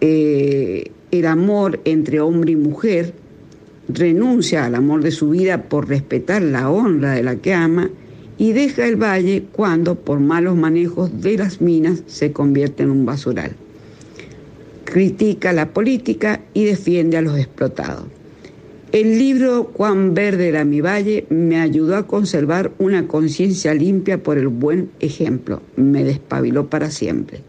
eh, 0.00 0.90
el 1.10 1.26
amor 1.26 1.80
entre 1.84 2.20
hombre 2.20 2.52
y 2.52 2.56
mujer, 2.56 3.12
renuncia 3.88 4.64
al 4.64 4.74
amor 4.74 5.02
de 5.02 5.10
su 5.10 5.30
vida 5.30 5.62
por 5.64 5.88
respetar 5.88 6.42
la 6.42 6.70
honra 6.70 7.12
de 7.12 7.22
la 7.22 7.36
que 7.36 7.52
ama 7.52 7.90
y 8.38 8.52
deja 8.52 8.86
el 8.86 8.96
valle 8.96 9.44
cuando 9.52 9.94
por 9.94 10.20
malos 10.20 10.56
manejos 10.56 11.20
de 11.20 11.38
las 11.38 11.60
minas 11.60 12.02
se 12.06 12.32
convierte 12.32 12.82
en 12.82 12.90
un 12.90 13.06
basural. 13.06 13.52
Critica 14.84 15.52
la 15.52 15.72
política 15.72 16.40
y 16.52 16.64
defiende 16.64 17.16
a 17.16 17.22
los 17.22 17.38
explotados. 17.38 18.06
El 18.94 19.18
libro 19.18 19.72
Juan 19.74 20.14
Verde 20.14 20.46
era 20.46 20.64
mi 20.64 20.80
valle 20.80 21.26
me 21.28 21.60
ayudó 21.60 21.96
a 21.96 22.06
conservar 22.06 22.70
una 22.78 23.08
conciencia 23.08 23.74
limpia 23.74 24.22
por 24.22 24.38
el 24.38 24.46
buen 24.46 24.92
ejemplo. 25.00 25.60
Me 25.74 26.04
despabiló 26.04 26.70
para 26.70 26.92
siempre. 26.92 27.40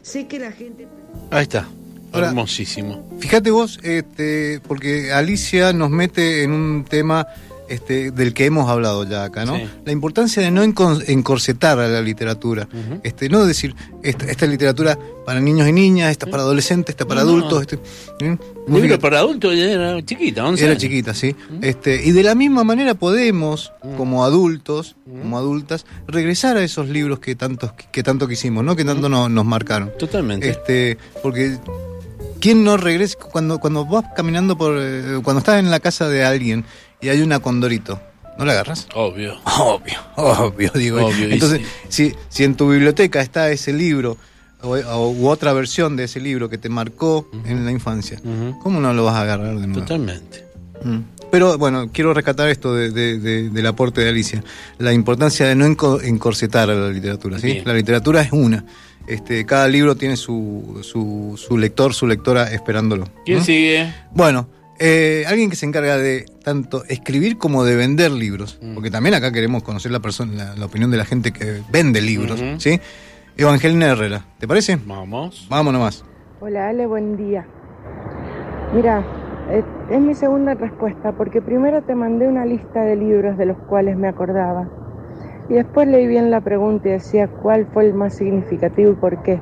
Sé 0.00 0.26
que 0.26 0.38
la 0.38 0.50
gente... 0.50 0.86
Ahí 1.30 1.42
está. 1.42 1.68
Ahora, 2.10 2.28
Hermosísimo. 2.28 3.06
Fíjate 3.18 3.50
vos, 3.50 3.78
este, 3.82 4.60
porque 4.66 5.12
Alicia 5.12 5.74
nos 5.74 5.90
mete 5.90 6.42
en 6.42 6.52
un 6.52 6.86
tema 6.88 7.26
este, 7.68 8.10
del 8.10 8.34
que 8.34 8.44
hemos 8.46 8.68
hablado 8.70 9.04
ya 9.04 9.24
acá, 9.24 9.44
¿no? 9.44 9.56
Sí. 9.56 9.68
La 9.84 9.92
importancia 9.92 10.42
de 10.42 10.50
no 10.50 10.62
encorsetar 10.62 11.78
a 11.78 11.88
la 11.88 12.00
literatura. 12.00 12.68
este, 13.02 13.28
no 13.28 13.44
decir, 13.44 13.74
esta, 14.02 14.26
esta 14.26 14.44
es 14.44 14.50
literatura 14.50 14.98
para 15.24 15.40
niños 15.40 15.68
y 15.68 15.72
niñas, 15.72 16.10
esta 16.10 16.26
para 16.26 16.42
adolescentes, 16.42 16.94
esta 16.94 17.06
para 17.06 17.22
No, 17.24 17.32
no. 17.32 17.36
adultos. 17.38 17.60
Este, 17.62 17.78
¿eh? 18.26 18.38
Libro 18.68 18.98
para 18.98 19.18
adultos 19.20 19.54
era 19.54 20.04
chiquita, 20.04 20.44
11 20.46 20.62
Era 20.62 20.72
años. 20.72 20.82
chiquita, 20.82 21.14
sí. 21.14 21.34
Este, 21.62 22.04
y 22.04 22.12
de 22.12 22.22
la 22.22 22.34
misma 22.34 22.64
manera 22.64 22.94
podemos, 22.94 23.72
como 23.96 24.24
adultos, 24.24 24.96
como 25.04 25.38
adultas, 25.38 25.84
regresar 26.06 26.56
a 26.56 26.62
esos 26.64 26.88
libros 26.88 27.18
que 27.18 27.34
tanto, 27.34 27.74
que 27.92 28.02
tanto 28.02 28.28
quisimos, 28.28 28.64
¿no? 28.64 28.76
Que 28.76 28.84
tanto 28.84 29.08
no- 29.08 29.28
nos 29.28 29.44
marcaron. 29.44 29.90
Totalmente. 29.98 30.48
Este, 30.50 30.98
porque 31.22 31.58
¿quién 32.40 32.62
no 32.64 32.76
regresa 32.76 33.16
cuando 33.18 33.58
cuando 33.58 33.84
vas 33.84 34.04
caminando 34.14 34.56
por 34.56 34.76
eh, 34.78 35.20
cuando 35.24 35.38
estás 35.40 35.58
en 35.58 35.70
la 35.70 35.80
casa 35.80 36.08
de 36.08 36.24
alguien 36.24 36.64
y 37.00 37.08
hay 37.08 37.20
una 37.22 37.40
condorito? 37.40 38.00
¿No 38.38 38.44
la 38.44 38.52
agarras? 38.52 38.86
Obvio. 38.94 39.36
Obvio, 39.58 39.98
obvio, 40.16 40.70
digo. 40.74 41.04
Obvio, 41.06 41.28
Entonces, 41.28 41.60
sí. 41.88 42.10
si, 42.10 42.14
si 42.28 42.44
en 42.44 42.54
tu 42.54 42.70
biblioteca 42.70 43.20
está 43.20 43.50
ese 43.50 43.72
libro 43.72 44.16
o, 44.62 44.76
o- 44.76 45.10
u 45.10 45.28
otra 45.28 45.52
versión 45.52 45.96
de 45.96 46.04
ese 46.04 46.20
libro 46.20 46.48
que 46.48 46.56
te 46.58 46.68
marcó 46.68 47.28
en 47.46 47.64
la 47.64 47.72
infancia, 47.72 48.20
¿cómo 48.62 48.80
no 48.80 48.92
lo 48.94 49.04
vas 49.04 49.14
a 49.16 49.22
agarrar 49.22 49.58
de 49.58 49.66
nuevo? 49.66 49.80
Totalmente. 49.82 50.44
Mm. 50.84 50.98
Pero 51.32 51.58
bueno, 51.58 51.90
quiero 51.92 52.14
rescatar 52.14 52.48
esto 52.48 52.74
de- 52.74 52.90
de- 52.90 53.18
de- 53.18 53.50
del 53.50 53.66
aporte 53.66 54.00
de 54.02 54.08
Alicia, 54.10 54.42
la 54.78 54.92
importancia 54.92 55.46
de 55.46 55.54
no 55.56 55.66
enco- 55.66 56.00
encorsetar 56.02 56.70
a 56.70 56.74
la 56.74 56.88
literatura. 56.90 57.38
¿sí? 57.40 57.46
Bien. 57.48 57.62
La 57.66 57.74
literatura 57.74 58.20
es 58.22 58.30
una. 58.32 58.64
Este, 59.08 59.44
cada 59.46 59.66
libro 59.68 59.96
tiene 59.96 60.16
su, 60.16 60.80
su, 60.82 61.34
su 61.36 61.58
lector, 61.58 61.92
su 61.92 62.06
lectora 62.06 62.52
esperándolo. 62.52 63.08
¿Quién 63.26 63.38
¿no? 63.38 63.44
sigue? 63.44 63.92
Bueno, 64.12 64.48
eh, 64.80 65.24
alguien 65.26 65.50
que 65.50 65.56
se 65.56 65.66
encarga 65.66 65.96
de 65.96 66.24
tanto 66.44 66.84
escribir 66.88 67.38
como 67.38 67.64
de 67.64 67.76
vender 67.76 68.10
libros, 68.10 68.58
Mm. 68.62 68.74
porque 68.74 68.90
también 68.90 69.14
acá 69.14 69.32
queremos 69.32 69.62
conocer 69.62 69.90
la, 69.92 70.00
persona, 70.00 70.32
la, 70.32 70.54
la 70.56 70.66
opinión 70.66 70.90
de 70.90 70.96
la 70.96 71.04
gente 71.04 71.32
que 71.32 71.62
vende 71.70 72.00
libros, 72.00 72.40
Ujú. 72.40 72.60
¿sí? 72.60 72.80
Evangelina 73.36 73.86
Herrera, 73.88 74.24
¿te 74.38 74.48
parece? 74.48 74.78
Vamos. 74.86 75.46
Vamos 75.50 75.72
nomás. 75.72 76.04
Hola 76.40 76.68
Ale, 76.68 76.86
buen 76.86 77.16
día. 77.16 77.46
Mira, 78.74 79.04
eh, 79.50 79.62
es 79.90 80.00
mi 80.00 80.14
segunda 80.14 80.54
respuesta 80.54 81.12
porque 81.12 81.40
primero 81.40 81.82
te 81.82 81.94
mandé 81.94 82.28
una 82.28 82.44
lista 82.44 82.82
de 82.82 82.96
libros 82.96 83.38
de 83.38 83.46
los 83.46 83.56
cuales 83.68 83.96
me 83.96 84.08
acordaba 84.08 84.68
y 85.48 85.54
después 85.54 85.88
leí 85.88 86.06
bien 86.06 86.30
la 86.30 86.40
pregunta 86.42 86.88
y 86.88 86.92
decía 86.92 87.28
cuál 87.28 87.66
fue 87.72 87.86
el 87.86 87.94
más 87.94 88.14
significativo 88.16 88.92
y 88.92 88.94
por 88.96 89.22
qué. 89.22 89.40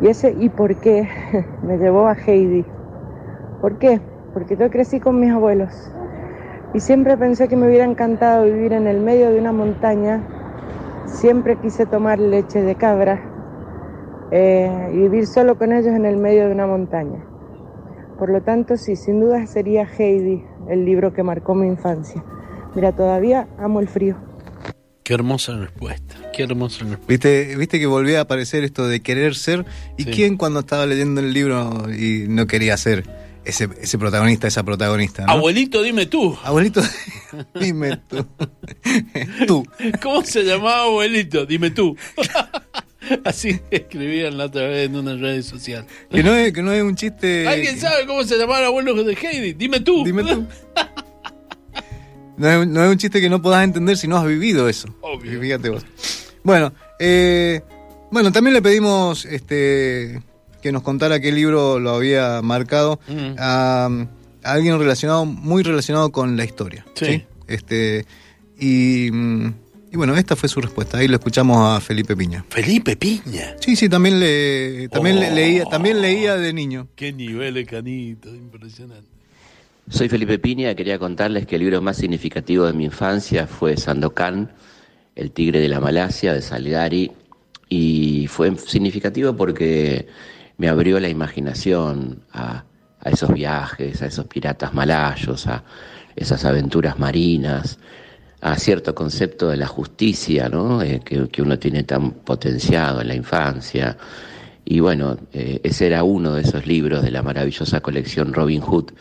Y 0.00 0.08
ese 0.08 0.34
y 0.38 0.48
por 0.48 0.74
qué 0.80 1.06
me 1.62 1.76
llevó 1.78 2.06
a 2.08 2.14
Heidi. 2.14 2.64
¿Por 3.62 3.78
qué? 3.78 4.00
Porque 4.34 4.56
yo 4.56 4.68
crecí 4.70 4.98
con 4.98 5.20
mis 5.20 5.30
abuelos 5.30 5.72
y 6.74 6.80
siempre 6.80 7.16
pensé 7.16 7.46
que 7.48 7.56
me 7.56 7.68
hubiera 7.68 7.84
encantado 7.84 8.44
vivir 8.44 8.72
en 8.72 8.88
el 8.88 9.00
medio 9.00 9.30
de 9.30 9.38
una 9.38 9.52
montaña. 9.52 10.20
Siempre 11.06 11.56
quise 11.56 11.86
tomar 11.86 12.18
leche 12.18 12.60
de 12.60 12.74
cabra 12.74 13.22
eh, 14.32 14.90
y 14.92 14.96
vivir 14.96 15.26
solo 15.26 15.56
con 15.56 15.72
ellos 15.72 15.94
en 15.94 16.04
el 16.06 16.16
medio 16.16 16.46
de 16.46 16.52
una 16.52 16.66
montaña. 16.66 17.24
Por 18.18 18.30
lo 18.30 18.42
tanto, 18.42 18.76
sí, 18.76 18.96
sin 18.96 19.20
duda 19.20 19.46
sería 19.46 19.86
Heidi 19.86 20.44
el 20.68 20.84
libro 20.84 21.12
que 21.12 21.22
marcó 21.22 21.54
mi 21.54 21.68
infancia. 21.68 22.24
Mira, 22.74 22.90
todavía 22.92 23.46
amo 23.58 23.78
el 23.78 23.88
frío. 23.88 24.16
Qué 25.04 25.14
hermosa 25.14 25.56
respuesta. 25.56 26.14
Qué 26.32 26.42
hermosa 26.44 26.80
respuesta. 26.80 27.06
¿Viste, 27.06 27.56
viste 27.56 27.78
que 27.78 27.86
volvía 27.86 28.18
a 28.18 28.22
aparecer 28.22 28.64
esto 28.64 28.88
de 28.88 29.00
querer 29.00 29.34
ser. 29.34 29.66
¿Y 29.96 30.04
Sí. 30.04 30.10
quién 30.10 30.36
cuando 30.36 30.60
estaba 30.60 30.86
leyendo 30.86 31.20
el 31.20 31.32
libro 31.32 31.70
y 31.90 32.26
no 32.28 32.46
quería 32.46 32.76
ser 32.76 33.04
ese, 33.44 33.68
ese 33.80 33.98
protagonista, 33.98 34.46
esa 34.46 34.62
protagonista? 34.62 35.26
¿no? 35.26 35.32
Abuelito, 35.32 35.82
dime 35.82 36.06
tú. 36.06 36.36
Abuelito, 36.42 36.82
dime 37.60 37.98
tú. 38.08 38.26
tú. 39.46 39.66
¿Cómo 40.02 40.24
se 40.24 40.42
llamaba 40.42 40.84
abuelito? 40.84 41.46
Dime 41.46 41.70
tú. 41.70 41.96
Así 43.24 43.60
escribían 43.70 44.38
la 44.38 44.46
otra 44.46 44.68
vez 44.68 44.88
en 44.88 44.96
una 44.96 45.14
red 45.14 45.42
social. 45.42 45.86
Que 46.10 46.22
no 46.22 46.34
es, 46.34 46.52
que 46.52 46.62
no 46.62 46.72
es 46.72 46.82
un 46.82 46.94
chiste. 46.94 47.48
¿Alguien 47.48 47.78
sabe 47.78 48.06
cómo 48.06 48.22
se 48.24 48.36
llamaba 48.36 48.60
el 48.60 48.66
abuelo 48.66 49.02
de 49.02 49.14
Heidi? 49.14 49.54
Dime 49.54 49.80
tú. 49.80 50.04
Dime 50.04 50.22
tú. 50.22 50.46
No 52.36 52.48
es, 52.48 52.66
no 52.66 52.84
es 52.84 52.90
un 52.90 52.98
chiste 52.98 53.20
que 53.20 53.28
no 53.28 53.42
podás 53.42 53.64
entender 53.64 53.96
si 53.96 54.08
no 54.08 54.16
has 54.16 54.26
vivido 54.26 54.68
eso. 54.68 54.88
Obvio. 55.00 55.40
Fíjate 55.40 55.68
vos. 55.68 55.84
Bueno, 56.44 56.72
eh, 56.98 57.60
bueno, 58.10 58.32
también 58.32 58.54
le 58.54 58.62
pedimos 58.62 59.24
este 59.24 60.22
que 60.62 60.72
nos 60.72 60.82
contara 60.82 61.20
qué 61.20 61.32
libro 61.32 61.78
lo 61.80 61.90
había 61.90 62.40
marcado 62.42 63.00
Mm. 63.08 63.34
a, 63.38 63.86
a 64.44 64.52
alguien 64.52 64.78
relacionado, 64.78 65.24
muy 65.26 65.62
relacionado 65.62 66.10
con 66.12 66.36
la 66.36 66.44
historia. 66.44 66.86
Sí. 66.94 67.24
Este, 67.48 68.06
y, 68.58 69.10
mm, 69.12 69.54
y 69.92 69.96
bueno, 69.96 70.16
esta 70.16 70.36
fue 70.36 70.48
su 70.48 70.60
respuesta. 70.60 70.98
Ahí 70.98 71.08
lo 71.08 71.16
escuchamos 71.16 71.58
a 71.76 71.80
Felipe 71.80 72.16
Piña. 72.16 72.44
Felipe 72.48 72.96
Piña. 72.96 73.56
Sí, 73.60 73.76
sí, 73.76 73.88
también 73.88 74.18
le, 74.20 74.88
también 74.88 75.20
le- 75.20 75.30
Oh. 75.30 75.34
leía, 75.34 75.64
también 75.66 76.00
leía 76.00 76.36
de 76.36 76.52
niño. 76.52 76.88
Qué 76.96 77.12
nivel 77.12 77.54
de 77.54 77.66
canito, 77.66 78.34
impresionante. 78.34 79.08
Soy 79.90 80.08
Felipe 80.08 80.38
Piña, 80.38 80.74
quería 80.76 80.98
contarles 80.98 81.46
que 81.46 81.56
el 81.56 81.62
libro 81.62 81.82
más 81.82 81.96
significativo 81.96 82.64
de 82.66 82.72
mi 82.72 82.84
infancia 82.84 83.46
fue 83.48 83.76
Sandokan, 83.76 84.52
El 85.14 85.32
tigre 85.32 85.60
de 85.60 85.68
la 85.68 85.78
Malasia, 85.80 86.32
de 86.32 86.40
Salgari, 86.40 87.10
y 87.68 88.26
fue 88.28 88.56
significativo 88.56 89.36
porque 89.36 90.06
me 90.62 90.68
abrió 90.68 91.00
la 91.00 91.08
imaginación 91.08 92.22
a, 92.32 92.62
esos 93.04 93.34
viajes, 93.34 94.00
a 94.00 94.06
esos 94.06 94.26
piratas 94.26 94.72
malayos, 94.72 95.48
a 95.48 95.64
esas 96.14 96.44
aventuras 96.44 97.00
marinas, 97.00 97.80
a 98.40 98.56
cierto 98.56 98.94
concepto 98.94 99.48
de 99.48 99.56
la 99.56 99.66
justicia, 99.66 100.48
¿no? 100.48 100.80
Eh, 100.80 101.00
que, 101.04 101.26
que 101.26 101.42
uno 101.42 101.58
tiene 101.58 101.82
tan 101.82 102.12
potenciado 102.12 103.00
en 103.00 103.08
la 103.08 103.16
infancia. 103.16 103.96
Y 104.64 104.78
bueno, 104.78 105.16
eh, 105.32 105.58
ese 105.64 105.88
era 105.88 106.04
uno 106.04 106.34
de 106.34 106.42
esos 106.42 106.64
libros 106.64 107.02
de 107.02 107.10
la 107.10 107.24
maravillosa 107.24 107.80
colección 107.80 108.32
Robin 108.32 108.60
Hood, 108.60 108.92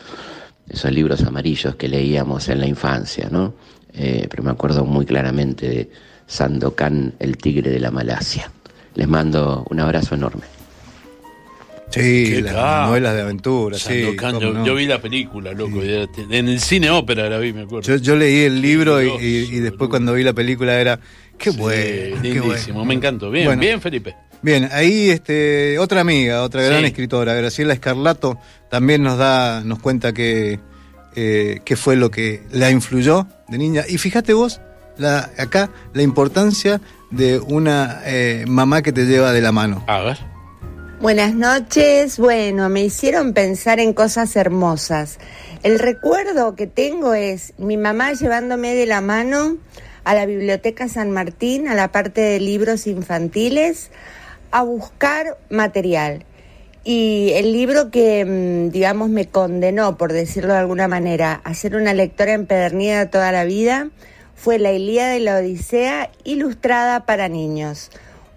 esos 0.68 0.92
libros 0.92 1.22
amarillos 1.22 1.76
que 1.76 1.88
leíamos 1.88 2.50
en 2.50 2.60
la 2.60 2.66
infancia, 2.66 3.30
¿no? 3.30 3.54
Eh, 3.94 4.26
pero 4.32 4.42
me 4.42 4.50
acuerdo 4.50 4.84
muy 4.84 5.06
claramente 5.06 5.70
de 5.70 5.92
Sandokan, 6.26 7.14
el 7.20 7.38
tigre 7.38 7.70
de 7.70 7.80
la 7.80 7.92
Malasia. 7.92 8.52
Les 8.96 9.08
mando 9.08 9.64
un 9.70 9.80
abrazo 9.80 10.16
enorme. 10.16 10.61
Sí, 11.92 12.26
Qué 12.30 12.42
las 12.42 12.54
capo. 12.54 12.88
novelas 12.88 13.14
de 13.16 13.22
aventura, 13.22 13.78
sí. 13.78 14.04
Sandokan, 14.04 14.34
cómo 14.36 14.42
yo, 14.48 14.54
no. 14.54 14.66
yo 14.66 14.76
vi 14.76 14.86
la 14.86 15.02
película, 15.02 15.52
loco. 15.52 15.84
y 15.84 15.90
era- 15.90 16.08
En 16.30 16.48
el 16.48 16.60
cine 16.62 16.90
ópera 16.90 17.30
la 17.30 17.38
vi, 17.38 17.52
me 17.54 17.62
acuerdo. 17.64 17.88
Yo, 17.88 17.96
yo 17.98 18.16
leí 18.16 18.40
el 18.46 18.62
libro 18.62 19.02
y, 19.04 19.08
y- 19.10 19.50
y 19.56 19.60
después 19.60 19.90
cuando 19.90 20.14
vi 20.14 20.24
la 20.24 20.34
película 20.34 20.80
era 20.80 21.00
qué 21.38 21.50
bueno, 21.50 22.22
qué 22.22 22.30
Lindísimo, 22.34 22.76
bueno. 22.80 22.86
me 22.86 22.94
encantó. 22.94 23.30
Bien, 23.30 23.46
Bueno. 23.46 23.60
bien, 23.62 23.82
Felipe. 23.82 24.16
Bien, 24.42 24.70
ahí 24.72 25.10
este 25.10 25.78
otra 25.80 26.02
amiga, 26.02 26.42
otra 26.44 26.64
gran 26.64 26.80
Sí. 26.80 26.86
escritora, 26.88 27.34
Graciela 27.36 27.74
Escarlato, 27.74 28.40
también 28.70 29.04
nos 29.04 29.18
da, 29.18 29.62
nos 29.64 29.80
cuenta 29.80 30.14
que 30.14 30.60
eh, 31.16 31.60
qué 31.66 31.76
fue 31.76 31.96
lo 31.98 32.10
que 32.10 32.42
la 32.52 32.72
influyó 32.72 33.28
de 33.50 33.58
niña. 33.58 33.84
Y 33.88 33.98
fíjate 33.98 34.34
vos, 34.34 34.62
la, 34.98 35.30
acá 35.38 35.70
la 35.94 36.02
importancia 36.04 36.80
de 37.12 37.38
una 37.40 38.02
eh, 38.06 38.46
mamá 38.48 38.82
que 38.82 38.94
te 38.94 39.06
lleva 39.06 39.34
de 39.34 39.42
la 39.42 39.52
mano. 39.52 39.84
A 39.88 40.00
ver. 40.02 40.18
Buenas 41.02 41.34
noches. 41.34 42.20
Bueno, 42.20 42.70
me 42.70 42.84
hicieron 42.84 43.34
pensar 43.34 43.80
en 43.80 43.92
cosas 43.92 44.36
hermosas. 44.36 45.18
El 45.64 45.80
recuerdo 45.80 46.56
que 46.56 46.68
tengo 46.68 47.16
es 47.16 47.54
mi 47.58 47.76
mamá 47.76 48.14
llevándome 48.14 48.76
de 48.76 48.86
la 48.86 49.02
mano 49.02 49.58
a 50.04 50.14
la 50.14 50.28
Biblioteca 50.28 50.88
San 50.88 51.10
Martín, 51.10 51.68
a 51.68 51.74
la 51.74 51.92
parte 51.92 52.22
de 52.22 52.40
libros 52.40 52.86
infantiles, 52.86 53.90
a 54.52 54.62
buscar 54.62 55.40
material. 55.50 56.24
Y 56.84 57.32
el 57.34 57.52
libro 57.52 57.90
que, 57.90 58.24
mm, 58.24 58.70
digamos, 58.70 59.10
me 59.10 59.28
condenó, 59.28 59.98
por 59.98 60.14
decirlo 60.14 60.54
de 60.54 60.60
alguna 60.60 60.88
manera, 60.88 61.42
a 61.44 61.56
ser 61.56 61.76
una 61.76 61.96
lectora 61.96 62.34
empedernida 62.34 63.10
toda 63.10 63.32
la 63.32 63.44
vida 63.44 63.90
fue 64.36 64.60
La 64.60 64.72
Ilíada 64.72 65.18
y 65.18 65.22
la 65.22 65.38
Odisea, 65.38 66.12
ilustrada 66.24 67.08
para 67.08 67.28
niños. 67.28 67.90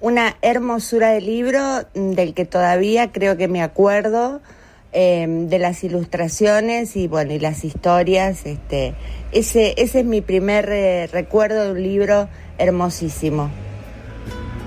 Una 0.04 0.36
hermosura 0.42 1.12
de 1.12 1.22
libro 1.22 1.60
mm, 1.94 2.10
del 2.10 2.34
que 2.34 2.44
todavía 2.44 3.10
creo 3.10 3.38
que 3.38 3.48
me 3.48 3.62
acuerdo 3.62 4.42
eh, 4.92 5.26
de 5.26 5.58
las 5.58 5.82
ilustraciones 5.82 6.94
y 6.94 7.08
bueno 7.08 7.32
y 7.32 7.38
las 7.38 7.64
historias. 7.64 8.44
Este, 8.44 8.92
ese, 9.32 9.72
ese 9.78 10.00
es 10.00 10.04
mi 10.04 10.20
primer 10.20 10.68
eh, 10.70 11.06
recuerdo 11.10 11.64
de 11.64 11.70
un 11.72 11.82
libro 11.82 12.28
hermosísimo. 12.58 13.50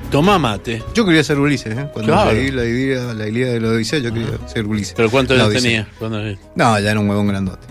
Tomá 0.09 0.39
mate. 0.39 0.81
Yo 0.95 1.05
quería 1.05 1.23
ser 1.23 1.37
Ulises, 1.37 1.77
¿eh? 1.77 1.87
Cuando 1.93 2.13
Claro. 2.13 2.31
leí 2.31 2.49
la 2.49 2.63
idea, 2.63 3.13
la 3.13 3.27
idea 3.27 3.51
de 3.51 3.59
la 3.59 3.67
Odisea, 3.67 3.99
yo 3.99 4.11
quería 4.11 4.39
ser 4.47 4.65
Ulises. 4.65 4.95
¿Pero 4.97 5.11
cuántos 5.11 5.39
años 5.39 5.53
tenía? 5.53 5.87
cuando- 5.99 6.19
No, 6.55 6.79
ya 6.79 6.89
era 6.91 6.99
un 6.99 7.07
huevón 7.07 7.27
grandote. 7.27 7.67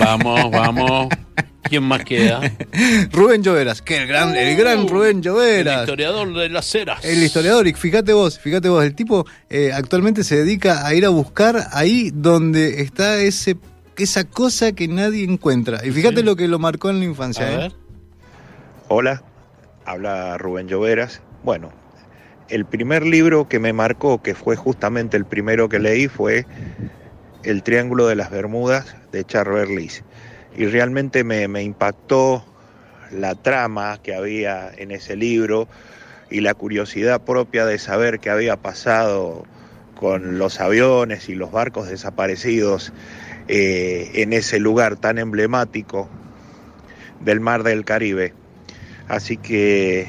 Vamos, 0.00 0.50
vamos. 0.50 1.08
¿Quién 1.72 1.84
más 1.84 2.04
queda? 2.04 2.38
Rubén 3.12 3.42
Lloveras, 3.42 3.80
que 3.80 3.96
el 3.96 4.06
gran, 4.06 4.36
el 4.36 4.54
gran 4.58 4.86
Rubén 4.86 5.16
El 5.16 5.22
Lloveras. 5.22 5.80
historiador 5.80 6.34
de 6.34 6.50
las 6.50 6.66
ceras. 6.66 7.02
El 7.02 7.22
historiador, 7.22 7.66
y 7.66 7.72
fíjate 7.72 8.12
vos, 8.12 8.38
fíjate 8.38 8.68
vos, 8.68 8.84
el 8.84 8.94
tipo 8.94 9.24
eh, 9.48 9.72
actualmente 9.72 10.22
se 10.22 10.36
dedica 10.36 10.86
a 10.86 10.94
ir 10.94 11.06
a 11.06 11.08
buscar 11.08 11.68
ahí 11.72 12.10
donde 12.12 12.82
está 12.82 13.16
ese 13.22 13.56
esa 13.96 14.24
cosa 14.24 14.72
que 14.72 14.86
nadie 14.86 15.24
encuentra. 15.24 15.80
Y 15.82 15.92
fíjate 15.92 16.22
lo 16.22 16.36
que 16.36 16.46
lo 16.46 16.58
marcó 16.58 16.90
en 16.90 16.98
la 16.98 17.06
infancia. 17.06 17.46
A 17.46 17.52
¿eh? 17.54 17.56
ver. 17.56 17.72
Hola, 18.88 19.22
habla 19.86 20.36
Rubén 20.36 20.68
Lloveras. 20.68 21.22
Bueno, 21.42 21.72
el 22.50 22.66
primer 22.66 23.06
libro 23.06 23.48
que 23.48 23.58
me 23.60 23.72
marcó, 23.72 24.20
que 24.20 24.34
fue 24.34 24.56
justamente 24.56 25.16
el 25.16 25.24
primero 25.24 25.70
que 25.70 25.78
leí, 25.78 26.08
fue 26.08 26.44
El 27.44 27.62
Triángulo 27.62 28.08
de 28.08 28.16
las 28.16 28.30
Bermudas 28.30 28.94
de 29.10 29.24
Charles 29.24 29.68
Berlis. 29.68 30.04
Y 30.56 30.66
realmente 30.66 31.24
me, 31.24 31.48
me 31.48 31.62
impactó 31.62 32.44
la 33.10 33.34
trama 33.34 34.00
que 34.02 34.14
había 34.14 34.70
en 34.76 34.90
ese 34.90 35.16
libro 35.16 35.68
y 36.30 36.40
la 36.40 36.54
curiosidad 36.54 37.22
propia 37.22 37.66
de 37.66 37.78
saber 37.78 38.18
qué 38.18 38.30
había 38.30 38.56
pasado 38.56 39.44
con 40.02 40.38
los 40.38 40.60
aviones 40.60 41.28
y 41.28 41.34
los 41.34 41.52
barcos 41.52 41.88
desaparecidos 41.88 42.92
eh, 43.48 44.10
en 44.14 44.32
ese 44.32 44.58
lugar 44.58 44.96
tan 44.96 45.18
emblemático 45.18 46.08
del 47.20 47.40
mar 47.40 47.62
del 47.62 47.84
Caribe. 47.84 48.34
Así 49.08 49.36
que, 49.36 50.08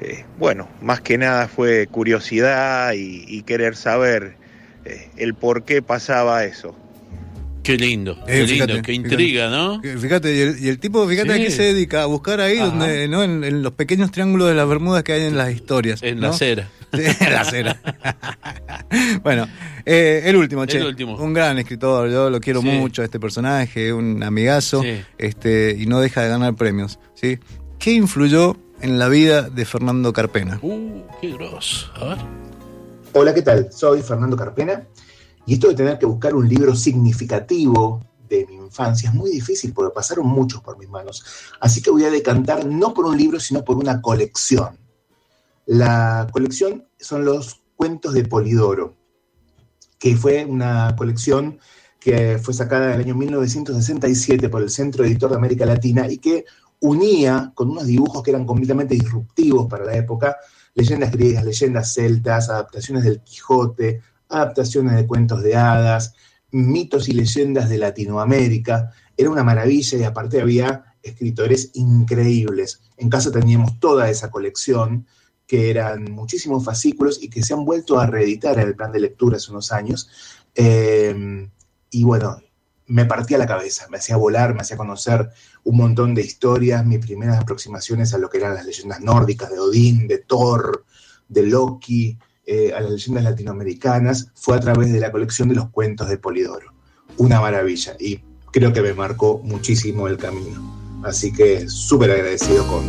eh, 0.00 0.24
bueno, 0.38 0.68
más 0.80 1.00
que 1.00 1.18
nada 1.18 1.48
fue 1.48 1.86
curiosidad 1.86 2.92
y, 2.94 3.42
querer 3.42 3.76
saber 3.76 4.36
eh, 4.84 5.10
el 5.16 5.34
por 5.34 5.64
qué 5.64 5.82
pasaba 5.82 6.44
eso. 6.44 6.74
Qué 7.70 7.76
lindo, 7.76 8.12
Eh, 8.26 8.40
qué 8.40 8.46
fíjate, 8.46 8.72
lindo, 8.72 8.86
qué 8.86 8.92
fíjate. 8.92 8.92
intriga, 8.94 9.48
¿no? 9.48 9.80
Fíjate, 9.82 10.34
y 10.36 10.40
el, 10.40 10.64
y 10.64 10.68
el 10.68 10.78
tipo, 10.80 11.06
fíjate 11.06 11.34
Sí. 11.34 11.40
a 11.40 11.44
qué 11.44 11.50
se 11.52 11.62
dedica, 11.62 12.02
a 12.02 12.06
buscar 12.06 12.40
ahí 12.40 12.58
Ajá. 12.58 12.66
donde, 12.66 13.06
¿no? 13.08 13.22
En, 13.22 13.44
en 13.44 13.62
los 13.62 13.72
pequeños 13.74 14.10
triángulos 14.10 14.48
de 14.48 14.54
las 14.54 14.68
Bermudas 14.68 15.02
que 15.04 15.12
hay 15.12 15.22
en 15.22 15.36
las 15.36 15.52
historias. 15.52 16.02
En 16.02 16.16
¿no? 16.16 16.22
la 16.22 16.28
acera. 16.30 16.68
Sí, 16.92 17.02
en 17.20 17.32
la 17.32 17.40
acera. 17.42 17.80
bueno, 19.22 19.46
eh, 19.86 20.22
el 20.24 20.34
último, 20.36 20.66
che. 20.66 20.78
El 20.78 20.86
último. 20.86 21.14
Un 21.16 21.32
gran 21.32 21.56
escritor, 21.58 22.10
yo 22.10 22.28
lo 22.30 22.40
quiero 22.40 22.60
Sí. 22.62 22.66
mucho, 22.68 23.04
este 23.04 23.20
personaje, 23.20 23.92
un 23.92 24.22
amigazo, 24.24 24.82
Sí. 24.82 25.00
este, 25.16 25.76
y 25.78 25.86
no 25.86 26.00
deja 26.00 26.22
de 26.22 26.28
ganar 26.30 26.54
premios, 26.56 26.98
¿sí? 27.14 27.38
¿Qué 27.78 27.92
influyó 27.92 28.56
en 28.80 28.98
la 28.98 29.08
vida 29.08 29.42
de 29.48 29.64
Fernando 29.64 30.12
Carpena? 30.12 30.58
Uh, 30.62 31.02
qué 31.20 31.30
grosso. 31.32 31.86
A 31.94 32.04
ver. 32.06 32.18
Hola, 33.12 33.34
¿qué 33.34 33.42
tal? 33.42 33.68
Soy 33.72 34.02
Fernando 34.02 34.36
Carpena 34.36 34.82
y 35.50 35.54
esto 35.54 35.66
de 35.66 35.74
tener 35.74 35.98
que 35.98 36.06
buscar 36.06 36.32
un 36.36 36.48
libro 36.48 36.76
significativo 36.76 38.06
de 38.28 38.46
mi 38.46 38.54
infancia 38.54 39.08
es 39.08 39.14
muy 39.16 39.32
difícil 39.32 39.72
porque 39.72 39.92
pasaron 39.92 40.28
muchos 40.28 40.62
por 40.62 40.78
mis 40.78 40.88
manos. 40.88 41.24
Así 41.60 41.82
que 41.82 41.90
voy 41.90 42.04
a 42.04 42.10
decantar 42.10 42.64
no 42.64 42.94
por 42.94 43.06
un 43.06 43.18
libro, 43.18 43.40
sino 43.40 43.64
por 43.64 43.76
una 43.76 44.00
colección. 44.00 44.78
La 45.66 46.28
colección 46.30 46.86
son 47.00 47.24
los 47.24 47.62
cuentos 47.74 48.14
de 48.14 48.26
Polidoro, 48.26 48.94
que 49.98 50.16
fue 50.16 50.44
una 50.44 50.94
colección 50.96 51.58
que 51.98 52.38
fue 52.38 52.54
sacada 52.54 52.86
en 52.86 53.00
el 53.00 53.06
año 53.06 53.16
1967 53.16 54.48
por 54.50 54.62
el 54.62 54.70
Centro 54.70 55.04
Editor 55.04 55.30
de 55.30 55.36
América 55.36 55.66
Latina 55.66 56.08
y 56.08 56.18
que 56.18 56.44
unía 56.78 57.50
con 57.56 57.70
unos 57.70 57.86
dibujos 57.86 58.22
que 58.22 58.30
eran 58.30 58.46
completamente 58.46 58.94
disruptivos 58.94 59.66
para 59.66 59.84
la 59.84 59.96
época, 59.96 60.36
leyendas 60.74 61.10
griegas, 61.10 61.44
leyendas 61.44 61.92
celtas, 61.92 62.48
adaptaciones 62.48 63.02
del 63.02 63.20
Quijote, 63.24 64.00
adaptaciones 64.30 64.96
de 64.96 65.06
cuentos 65.06 65.42
de 65.42 65.56
hadas, 65.56 66.14
mitos 66.50 67.08
y 67.08 67.12
leyendas 67.12 67.68
de 67.68 67.78
Latinoamérica. 67.78 68.92
Era 69.16 69.30
una 69.30 69.44
maravilla 69.44 69.98
y 69.98 70.04
aparte 70.04 70.40
había 70.40 70.96
escritores 71.02 71.70
increíbles. 71.74 72.80
En 72.96 73.10
casa 73.10 73.30
teníamos 73.30 73.78
toda 73.78 74.10
esa 74.10 74.30
colección, 74.30 75.06
que 75.46 75.70
eran 75.70 76.04
muchísimos 76.12 76.64
fascículos 76.64 77.20
y 77.20 77.28
que 77.28 77.42
se 77.42 77.54
han 77.54 77.64
vuelto 77.64 77.98
a 77.98 78.06
reeditar 78.06 78.58
en 78.58 78.68
el 78.68 78.76
plan 78.76 78.92
de 78.92 79.00
lectura 79.00 79.36
hace 79.36 79.50
unos 79.50 79.72
años. 79.72 80.08
Eh, 80.54 81.48
y 81.90 82.04
bueno, 82.04 82.40
me 82.86 83.04
partía 83.04 83.38
la 83.38 83.46
cabeza, 83.46 83.86
me 83.88 83.98
hacía 83.98 84.16
volar, 84.16 84.54
me 84.54 84.60
hacía 84.60 84.76
conocer 84.76 85.30
un 85.64 85.76
montón 85.76 86.14
de 86.14 86.22
historias, 86.22 86.84
mis 86.84 86.98
primeras 86.98 87.38
aproximaciones 87.38 88.12
a 88.14 88.18
lo 88.18 88.28
que 88.28 88.38
eran 88.38 88.54
las 88.54 88.66
leyendas 88.66 89.00
nórdicas 89.00 89.50
de 89.50 89.58
Odín, 89.58 90.08
de 90.08 90.18
Thor, 90.18 90.84
de 91.28 91.42
Loki, 91.44 92.18
eh, 92.52 92.72
a 92.74 92.80
las 92.80 92.90
leyendas 92.90 93.22
latinoamericanas, 93.22 94.32
fue 94.34 94.56
a 94.56 94.60
través 94.60 94.92
de 94.92 94.98
la 94.98 95.12
colección 95.12 95.48
de 95.48 95.54
los 95.54 95.68
cuentos 95.68 96.08
de 96.08 96.18
Polidoro. 96.18 96.74
Una 97.16 97.40
maravilla 97.40 97.94
y 98.00 98.18
creo 98.50 98.72
que 98.72 98.82
me 98.82 98.92
marcó 98.92 99.40
muchísimo 99.44 100.08
el 100.08 100.16
camino. 100.16 101.00
Así 101.04 101.32
que 101.32 101.68
súper 101.68 102.10
agradecido 102.10 102.66
con 102.66 102.82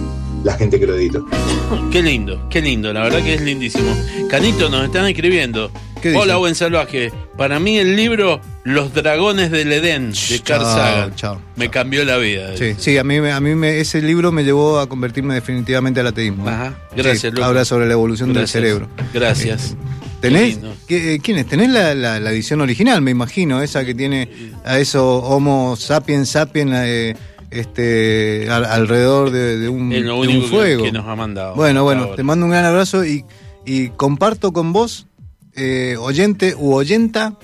la 0.44 0.54
gente 0.54 0.80
que 0.80 0.88
lo 0.88 0.96
editó. 0.96 1.28
Qué 1.92 2.02
lindo, 2.02 2.50
qué 2.50 2.60
lindo, 2.60 2.92
la 2.92 3.04
verdad 3.04 3.24
que 3.24 3.36
es 3.36 3.42
lindísimo. 3.42 3.96
Canito, 4.32 4.68
nos 4.68 4.86
están 4.86 5.06
escribiendo. 5.06 5.70
¿Qué 6.02 6.16
Hola, 6.16 6.38
buen 6.38 6.56
salvaje. 6.56 7.12
Para 7.38 7.60
mí 7.60 7.78
el 7.78 7.96
libro 7.96 8.42
Los 8.64 8.94
Dragones 8.94 9.52
del 9.52 9.72
Edén 9.72 10.12
de 10.12 10.40
Carl 10.44 10.64
Chao, 10.64 10.76
Sagan 10.76 11.16
chao, 11.16 11.42
me 11.56 11.70
cambió 11.70 12.04
la 12.04 12.18
vida. 12.18 12.58
Sí, 12.58 12.74
sí, 12.78 12.98
a 12.98 13.04
mí, 13.04 13.18
a 13.18 13.40
mí 13.40 13.54
me- 13.56 13.80
ese 13.80 14.02
libro 14.02 14.32
me 14.32 14.44
llevó 14.44 14.80
a 14.80 14.90
convertirme 14.90 15.36
definitivamente 15.36 16.00
al 16.00 16.08
ateísmo. 16.08 16.48
Ajá, 16.50 16.74
gracias, 16.96 17.34
Sí, 17.36 17.42
habla 17.42 17.66
sobre 17.66 17.86
la 17.86 17.94
evolución 17.94 18.34
Gracias. 18.34 18.54
del 18.54 18.64
cerebro. 18.64 18.88
Gracias. 19.14 19.76
¿Tenés? 20.22 20.56
lindo. 20.56 20.74
¿Qué- 20.88 21.16
eh, 21.16 21.20
¿Quién 21.22 21.38
es? 21.38 21.46
¿Tenés 21.48 21.70
la, 21.70 21.94
la- 21.94 22.20
la 22.20 22.32
edición 22.32 22.62
original, 22.62 23.02
me 23.02 23.12
imagino? 23.12 23.62
Esa 23.62 23.86
que 23.86 23.94
tiene 23.94 24.30
a 24.66 24.80
eso 24.80 25.18
Homo 25.18 25.76
sapiens 25.76 26.30
sapiens 26.30 26.72
eh, 26.84 27.16
este, 27.52 28.48
al- 28.50 28.66
alrededor 28.66 29.30
de, 29.32 29.58
de 29.58 29.70
un, 29.70 29.92
Es 29.92 30.02
lo 30.04 30.14
de 30.16 30.20
un 30.20 30.28
único 30.28 30.42
que- 30.46 30.48
fuego. 30.50 30.84
que 30.84 30.92
nos 30.92 31.06
ha 31.08 31.16
mandado. 31.16 31.54
Bueno, 31.56 31.84
bueno, 31.84 32.04
Ahora. 32.04 32.16
te 32.16 32.24
mando 32.24 32.46
un 32.46 32.52
gran 32.52 32.66
abrazo 32.66 33.06
y, 33.06 33.24
y 33.66 33.90
comparto 33.90 34.52
con 34.54 34.74
vos, 34.74 35.08
eh, 35.56 35.96
oyente 36.00 36.56
u 36.58 36.74
oyenta, 36.74 37.38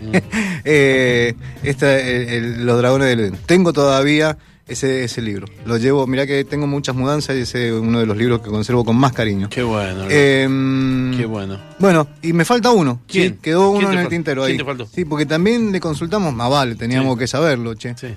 Mm. 0.00 0.10
eh, 0.64 1.34
esta, 1.62 1.98
el- 1.98 2.28
el- 2.28 2.66
Los 2.66 2.76
Dragones 2.78 3.08
del 3.08 3.20
Edén. 3.20 3.38
Tengo 3.46 3.72
todavía 3.72 4.36
ese, 4.66 5.04
ese 5.04 5.22
libro. 5.22 5.46
Lo 5.64 5.78
llevo, 5.78 6.06
mirá 6.06 6.26
que 6.26 6.44
tengo 6.44 6.66
muchas 6.66 6.94
mudanzas 6.94 7.36
y 7.36 7.40
ese 7.40 7.68
es 7.68 7.72
uno 7.72 8.00
de 8.00 8.06
los 8.06 8.16
libros 8.16 8.40
que 8.42 8.50
conservo 8.50 8.84
con 8.84 8.96
más 8.96 9.12
cariño. 9.12 9.48
Qué 9.48 9.62
bueno. 9.62 10.04
Em, 10.10 11.16
Qué 11.16 11.24
bueno. 11.26 11.58
bueno, 11.78 12.06
y 12.22 12.32
me 12.34 12.44
falta 12.44 12.70
uno. 12.72 13.00
¿Quién? 13.06 13.34
Sí, 13.34 13.38
quedó 13.40 13.72
¿Quién 13.72 13.84
uno 13.86 13.92
en 13.94 13.98
el 14.00 14.08
tintero 14.08 14.42
¿Quién 14.42 14.52
ahí. 14.52 14.58
te 14.58 14.64
faltó? 14.64 14.86
Sí, 14.86 15.04
porque 15.06 15.26
también 15.26 15.72
le 15.72 15.80
consultamos, 15.80 16.34
más 16.34 16.50
vale, 16.50 16.74
teníamos 16.74 17.14
Sí. 17.14 17.18
que 17.20 17.26
saberlo, 17.26 17.74
che. 17.74 17.94
Sí. 17.96 18.08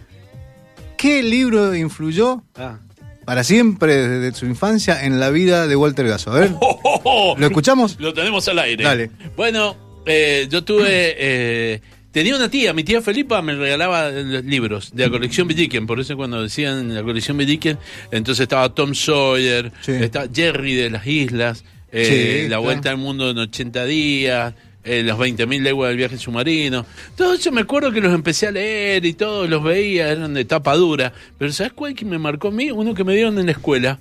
¿Qué 0.98 1.22
libro 1.24 1.74
influyó 1.76 2.44
Ah. 2.58 2.80
Para 3.28 3.44
siempre 3.44 4.08
desde 4.08 4.40
su 4.40 4.46
infancia 4.46 5.04
en 5.04 5.20
la 5.20 5.30
vida 5.32 5.68
de 5.68 5.76
Walter 5.76 6.08
Gasso? 6.08 6.32
A 6.32 6.40
ver, 6.40 6.52
¿lo 7.38 7.46
escuchamos? 7.46 7.98
Lo 8.00 8.14
tenemos 8.14 8.48
al 8.48 8.60
aire. 8.60 8.86
Dale. 8.86 9.12
Bueno, 9.36 9.76
eh, 10.06 10.48
yo 10.50 10.64
tuve. 10.64 10.86
eh, 11.18 11.82
tenía 12.14 12.38
una 12.38 12.50
tía, 12.50 12.72
mi 12.74 12.86
tía 12.86 13.02
Felipa 13.02 13.42
me 13.42 13.54
regalaba 13.54 14.10
los 14.12 14.46
libros 14.46 14.92
de 14.96 15.04
la 15.04 15.10
colección 15.12 15.46
Villiquen. 15.46 15.86
Por 15.86 16.00
eso 16.00 16.16
cuando 16.16 16.42
decían 16.42 16.96
la 16.96 17.04
colección 17.04 17.36
Villiquen, 17.36 17.78
entonces 18.12 18.44
estaba 18.44 18.74
Tom 18.74 18.96
Sawyer, 18.96 19.74
estaba 19.86 20.28
Jerry 20.34 20.76
de 20.76 20.90
las 20.90 21.06
Islas, 21.06 21.66
eh, 21.92 22.44
Sí, 22.46 22.50
La. 22.50 22.60
Vuelta 22.60 22.92
al 22.92 22.98
Mundo 22.98 23.30
en 23.30 23.38
80 23.40 23.84
días. 23.86 24.54
Eh, 24.88 25.04
los 25.04 25.18
20.000 25.20 25.62
leguas 25.62 25.90
del 25.90 25.98
viaje 25.98 26.18
submarino. 26.18 26.86
Todo 27.16 27.34
eso 27.34 27.52
me 27.52 27.62
acuerdo 27.62 27.92
que 27.92 28.02
los 28.02 28.14
empecé 28.14 28.48
a 28.48 28.52
leer 28.52 29.06
y 29.06 29.14
todos 29.14 29.50
los 29.50 29.62
veía, 29.64 30.10
eran 30.12 30.34
de 30.34 30.46
tapa 30.46 30.76
dura. 30.76 31.14
Pero 31.38 31.52
¿sabes 31.54 31.74
cuál 31.74 31.94
que 31.94 32.06
me 32.06 32.18
marcó 32.18 32.48
a 32.48 32.52
mí? 32.52 32.72
Uno 32.72 32.94
que 32.94 33.04
me 33.04 33.14
dieron 33.14 33.38
en 33.40 33.46
la 33.48 33.52
escuela, 33.52 34.00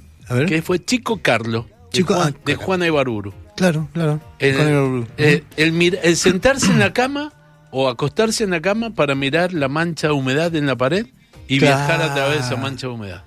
que 0.49 0.63
fue 0.63 0.85
Chico 0.85 1.21
Carlo, 1.23 1.67
de, 1.93 1.99
Chico- 1.99 2.15
Juan- 2.15 2.35
ah, 2.37 2.41
de 2.45 2.55
Juana 2.55 2.87
Ibarburu. 2.87 3.35
Claro, 3.57 3.89
claro. 3.93 4.21
El, 4.39 4.55
el- 4.61 5.07
eh, 5.19 5.43
el 5.57 5.73
mir- 5.73 5.99
el 6.03 6.17
sentarse 6.17 6.67
en 6.71 6.79
la 6.79 6.93
cama 6.93 7.33
o 7.71 7.89
acostarse 7.89 8.45
en 8.45 8.51
la 8.51 8.61
cama 8.61 8.91
para 8.91 9.15
mirar 9.15 9.53
la 9.53 9.69
mancha 9.69 10.09
de 10.09 10.13
humedad 10.13 10.55
en 10.55 10.67
la 10.67 10.77
pared 10.77 11.07
y 11.49 11.59
Claro. 11.59 11.77
viajar 11.77 12.03
a 12.03 12.15
través 12.15 12.39
de 12.41 12.45
esa 12.47 12.57
mancha 12.57 12.87
de 12.87 12.93
humedad. 12.93 13.25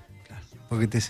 Porque 0.68 0.86
te 0.86 1.00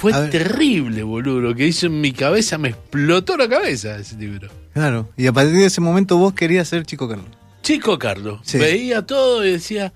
Fue 0.00 0.14
terrible, 0.30 1.02
boludo. 1.02 1.40
Lo 1.40 1.54
que 1.54 1.66
hizo 1.66 1.86
en 1.86 2.00
mi 2.00 2.12
cabeza 2.12 2.56
me 2.56 2.70
explotó 2.70 3.36
la 3.36 3.46
cabeza 3.50 3.98
ese 3.98 4.16
libro. 4.16 4.48
Claro. 4.72 5.10
Y 5.14 5.26
a 5.26 5.32
partir 5.32 5.56
de 5.56 5.66
ese 5.66 5.82
momento 5.82 6.16
vos 6.16 6.32
querías 6.32 6.68
ser 6.68 6.86
Chico 6.86 7.06
Carlos. 7.06 7.28
Chico 7.62 7.98
Carlos. 7.98 8.40
Sí. 8.42 8.56
Veía 8.56 9.02
todo 9.02 9.44
y 9.44 9.52
decía, 9.52 9.92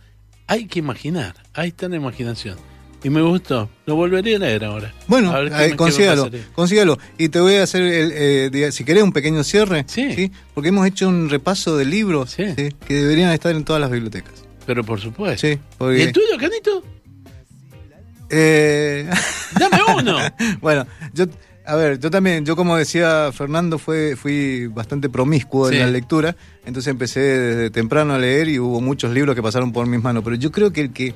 hay 0.47 0.67
que 0.67 0.79
imaginar. 0.79 1.35
Ahí 1.55 1.69
está 1.69 1.89
la 1.89 1.97
imaginación. 1.97 2.59
Y 3.03 3.09
me 3.09 3.23
gustó. 3.23 3.71
Lo 3.87 3.97
volvería 3.97 4.37
a 4.37 4.41
leer 4.41 4.65
ahora. 4.67 4.93
Bueno, 5.07 5.31
A 5.33 5.41
ver 5.41 5.51
qué 5.51 5.65
eh, 5.67 5.77
consígalo, 5.77 6.31
consígalo. 6.55 6.99
Y 7.17 7.31
te 7.31 7.41
voy 7.41 7.55
a 7.55 7.63
hacer, 7.63 7.83
el, 7.83 8.13
eh, 8.15 8.73
si 8.73 8.85
querés, 8.85 9.03
un 9.03 9.13
pequeño 9.13 9.43
cierre. 9.43 9.85
Sí. 9.89 10.31
Porque 10.53 10.69
hemos 10.69 10.87
hecho 10.87 11.09
un 11.09 11.31
repaso 11.31 11.79
de 11.79 11.87
libros 11.87 12.31
¿sí? 12.31 12.45
que 12.87 12.95
deberían 12.95 13.31
estar 13.31 13.55
en 13.55 13.65
todas 13.65 13.81
las 13.81 13.91
bibliotecas. 13.91 14.45
Pero 14.67 14.85
por 14.85 15.01
supuesto. 15.01 15.47
Sí, 15.47 15.59
porque... 15.79 15.99
¿Y 15.99 16.03
el 16.03 16.13
tuyo, 16.13 16.39
Canito? 16.39 16.83
Eh... 18.37 19.09
Dame 19.59 19.79
uno. 19.97 20.19
bueno, 20.61 20.87
yo, 21.13 21.27
a 21.67 21.77
ver, 21.77 21.99
yo 22.01 22.11
también, 22.11 22.45
yo 22.45 22.57
como 22.57 22.77
decía 22.77 23.31
Fernando, 23.33 23.79
fue, 23.79 24.17
fui 24.17 24.67
bastante 24.67 25.09
promiscuo 25.09 25.69
Sí. 25.69 25.77
en 25.77 25.81
la 25.83 25.87
lectura, 25.91 26.35
entonces 26.67 26.91
empecé 26.91 27.21
desde 27.21 27.71
temprano 27.71 28.15
a 28.15 28.19
leer 28.19 28.49
y 28.49 28.59
hubo 28.59 28.81
muchos 28.81 29.13
libros 29.13 29.35
que 29.37 29.43
pasaron 29.43 29.73
por 29.73 29.87
mis 29.87 30.03
manos, 30.03 30.25
pero 30.25 30.35
yo 30.37 30.51
creo 30.51 30.73
que 30.73 30.81
el 30.83 30.93
que, 30.93 31.15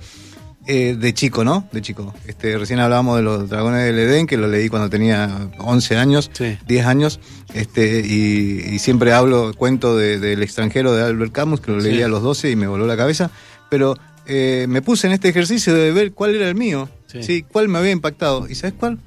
eh, 0.66 0.96
de 0.98 1.14
chico, 1.14 1.42
¿no? 1.44 1.66
De 1.72 1.80
chico. 1.82 2.14
Este, 2.26 2.56
recién 2.58 2.78
hablábamos 2.78 3.16
de 3.16 3.22
los 3.22 3.48
Dragones 3.48 3.84
del 3.86 3.98
Edén, 3.98 4.26
que 4.26 4.36
lo 4.36 4.46
leí 4.46 4.68
cuando 4.68 4.88
tenía 4.90 5.50
11 5.58 5.96
años, 5.96 6.30
10 6.66 6.86
años, 6.86 7.20
este, 7.54 8.00
y, 8.06 8.74
y 8.74 8.78
siempre 8.78 9.12
hablo, 9.12 9.52
cuento 9.56 9.96
de- 9.96 10.18
del 10.20 10.42
extranjero 10.42 10.92
de 10.94 11.02
Albert 11.02 11.32
Camus, 11.32 11.60
que 11.60 11.72
lo 11.72 11.80
leí 11.80 11.96
Sí. 11.96 12.02
a 12.02 12.08
los 12.08 12.22
12 12.22 12.50
y 12.50 12.56
me 12.56 12.66
voló 12.68 12.86
la 12.86 12.96
cabeza, 12.96 13.30
pero 13.70 13.96
eh, 14.26 14.66
me 14.68 14.82
puse 14.82 15.06
en 15.06 15.14
este 15.14 15.28
ejercicio 15.30 15.74
de 15.74 15.90
ver 15.90 16.12
cuál 16.12 16.34
era 16.34 16.46
el 16.48 16.54
mío, 16.54 16.88
Sí. 17.08 17.22
sí. 17.22 17.42
cuál 17.42 17.68
me 17.68 17.78
había 17.78 17.90
impactado. 17.90 18.48
¿Y 18.48 18.54
sabes 18.54 18.74
cuál? 18.78 18.98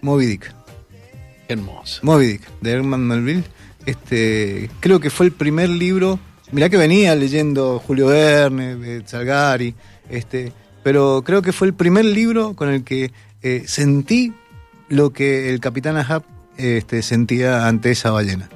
Moby 0.00 0.26
Dick. 0.26 0.54
Hermoso. 1.48 2.00
Moby 2.02 2.26
Dick, 2.26 2.42
de 2.60 2.70
Herman 2.72 3.06
Melville. 3.06 3.44
Este, 3.86 4.70
creo 4.80 5.00
que 5.00 5.10
fue 5.10 5.26
el 5.26 5.32
primer 5.32 5.68
libro. 5.68 6.18
Mirá 6.52 6.68
que 6.68 6.76
venía 6.76 7.14
leyendo 7.14 7.82
Julio 7.84 8.06
Verne, 8.06 9.02
Salgari, 9.06 9.74
este, 10.08 10.52
pero 10.82 11.22
creo 11.24 11.42
que 11.42 11.52
fue 11.52 11.66
el 11.66 11.74
primer 11.74 12.04
libro 12.04 12.54
con 12.54 12.68
el 12.68 12.84
que 12.84 13.10
eh, 13.42 13.64
sentí 13.66 14.32
lo 14.88 15.12
que 15.12 15.50
el 15.50 15.60
capitán 15.60 15.96
Ahab 15.96 16.22
este, 16.56 17.02
sentía 17.02 17.66
ante 17.66 17.90
esa 17.90 18.10
ballena. 18.10 18.48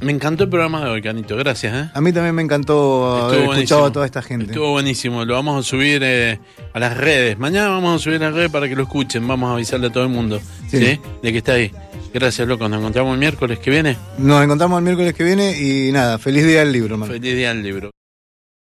Me 0.00 0.12
encantó 0.12 0.44
el 0.44 0.50
programa 0.50 0.84
de 0.84 0.90
hoy, 0.90 1.02
Canito. 1.02 1.36
Gracias, 1.36 1.74
¿eh? 1.74 1.90
A 1.92 2.00
mí 2.00 2.12
también 2.12 2.34
me 2.34 2.42
encantó 2.42 3.26
haber 3.26 3.50
escuchado 3.50 3.86
a 3.86 3.92
toda 3.92 4.06
esta 4.06 4.22
gente. 4.22 4.46
Estuvo 4.46 4.70
buenísimo. 4.70 5.24
Lo 5.24 5.34
vamos 5.34 5.58
a 5.58 5.68
subir 5.68 6.02
eh, 6.04 6.38
a 6.72 6.78
las 6.78 6.96
redes. 6.96 7.38
Mañana 7.38 7.70
vamos 7.70 8.00
a 8.00 8.02
subir 8.02 8.22
a 8.22 8.26
las 8.26 8.34
redes 8.34 8.50
para 8.50 8.68
que 8.68 8.76
lo 8.76 8.84
escuchen. 8.84 9.26
Vamos 9.26 9.50
a 9.50 9.54
avisarle 9.54 9.88
a 9.88 9.90
todo 9.90 10.04
el 10.04 10.10
mundo. 10.10 10.40
Sí. 10.68 10.78
¿sí? 10.78 11.00
De 11.22 11.32
que 11.32 11.38
está 11.38 11.52
ahí. 11.52 11.72
Gracias, 12.14 12.46
loco. 12.46 12.68
Nos 12.68 12.78
encontramos 12.78 13.12
el 13.14 13.18
miércoles 13.18 13.58
que 13.58 13.70
viene. 13.70 13.96
Nos 14.18 14.42
encontramos 14.42 14.78
el 14.78 14.84
miércoles 14.84 15.14
que 15.14 15.24
viene 15.24 15.60
y 15.60 15.92
nada, 15.92 16.18
feliz 16.18 16.46
día 16.46 16.60
del 16.60 16.72
libro, 16.72 16.94
hermano. 16.94 17.12
Feliz 17.12 17.34
día 17.34 17.48
del 17.48 17.62
libro. 17.62 17.90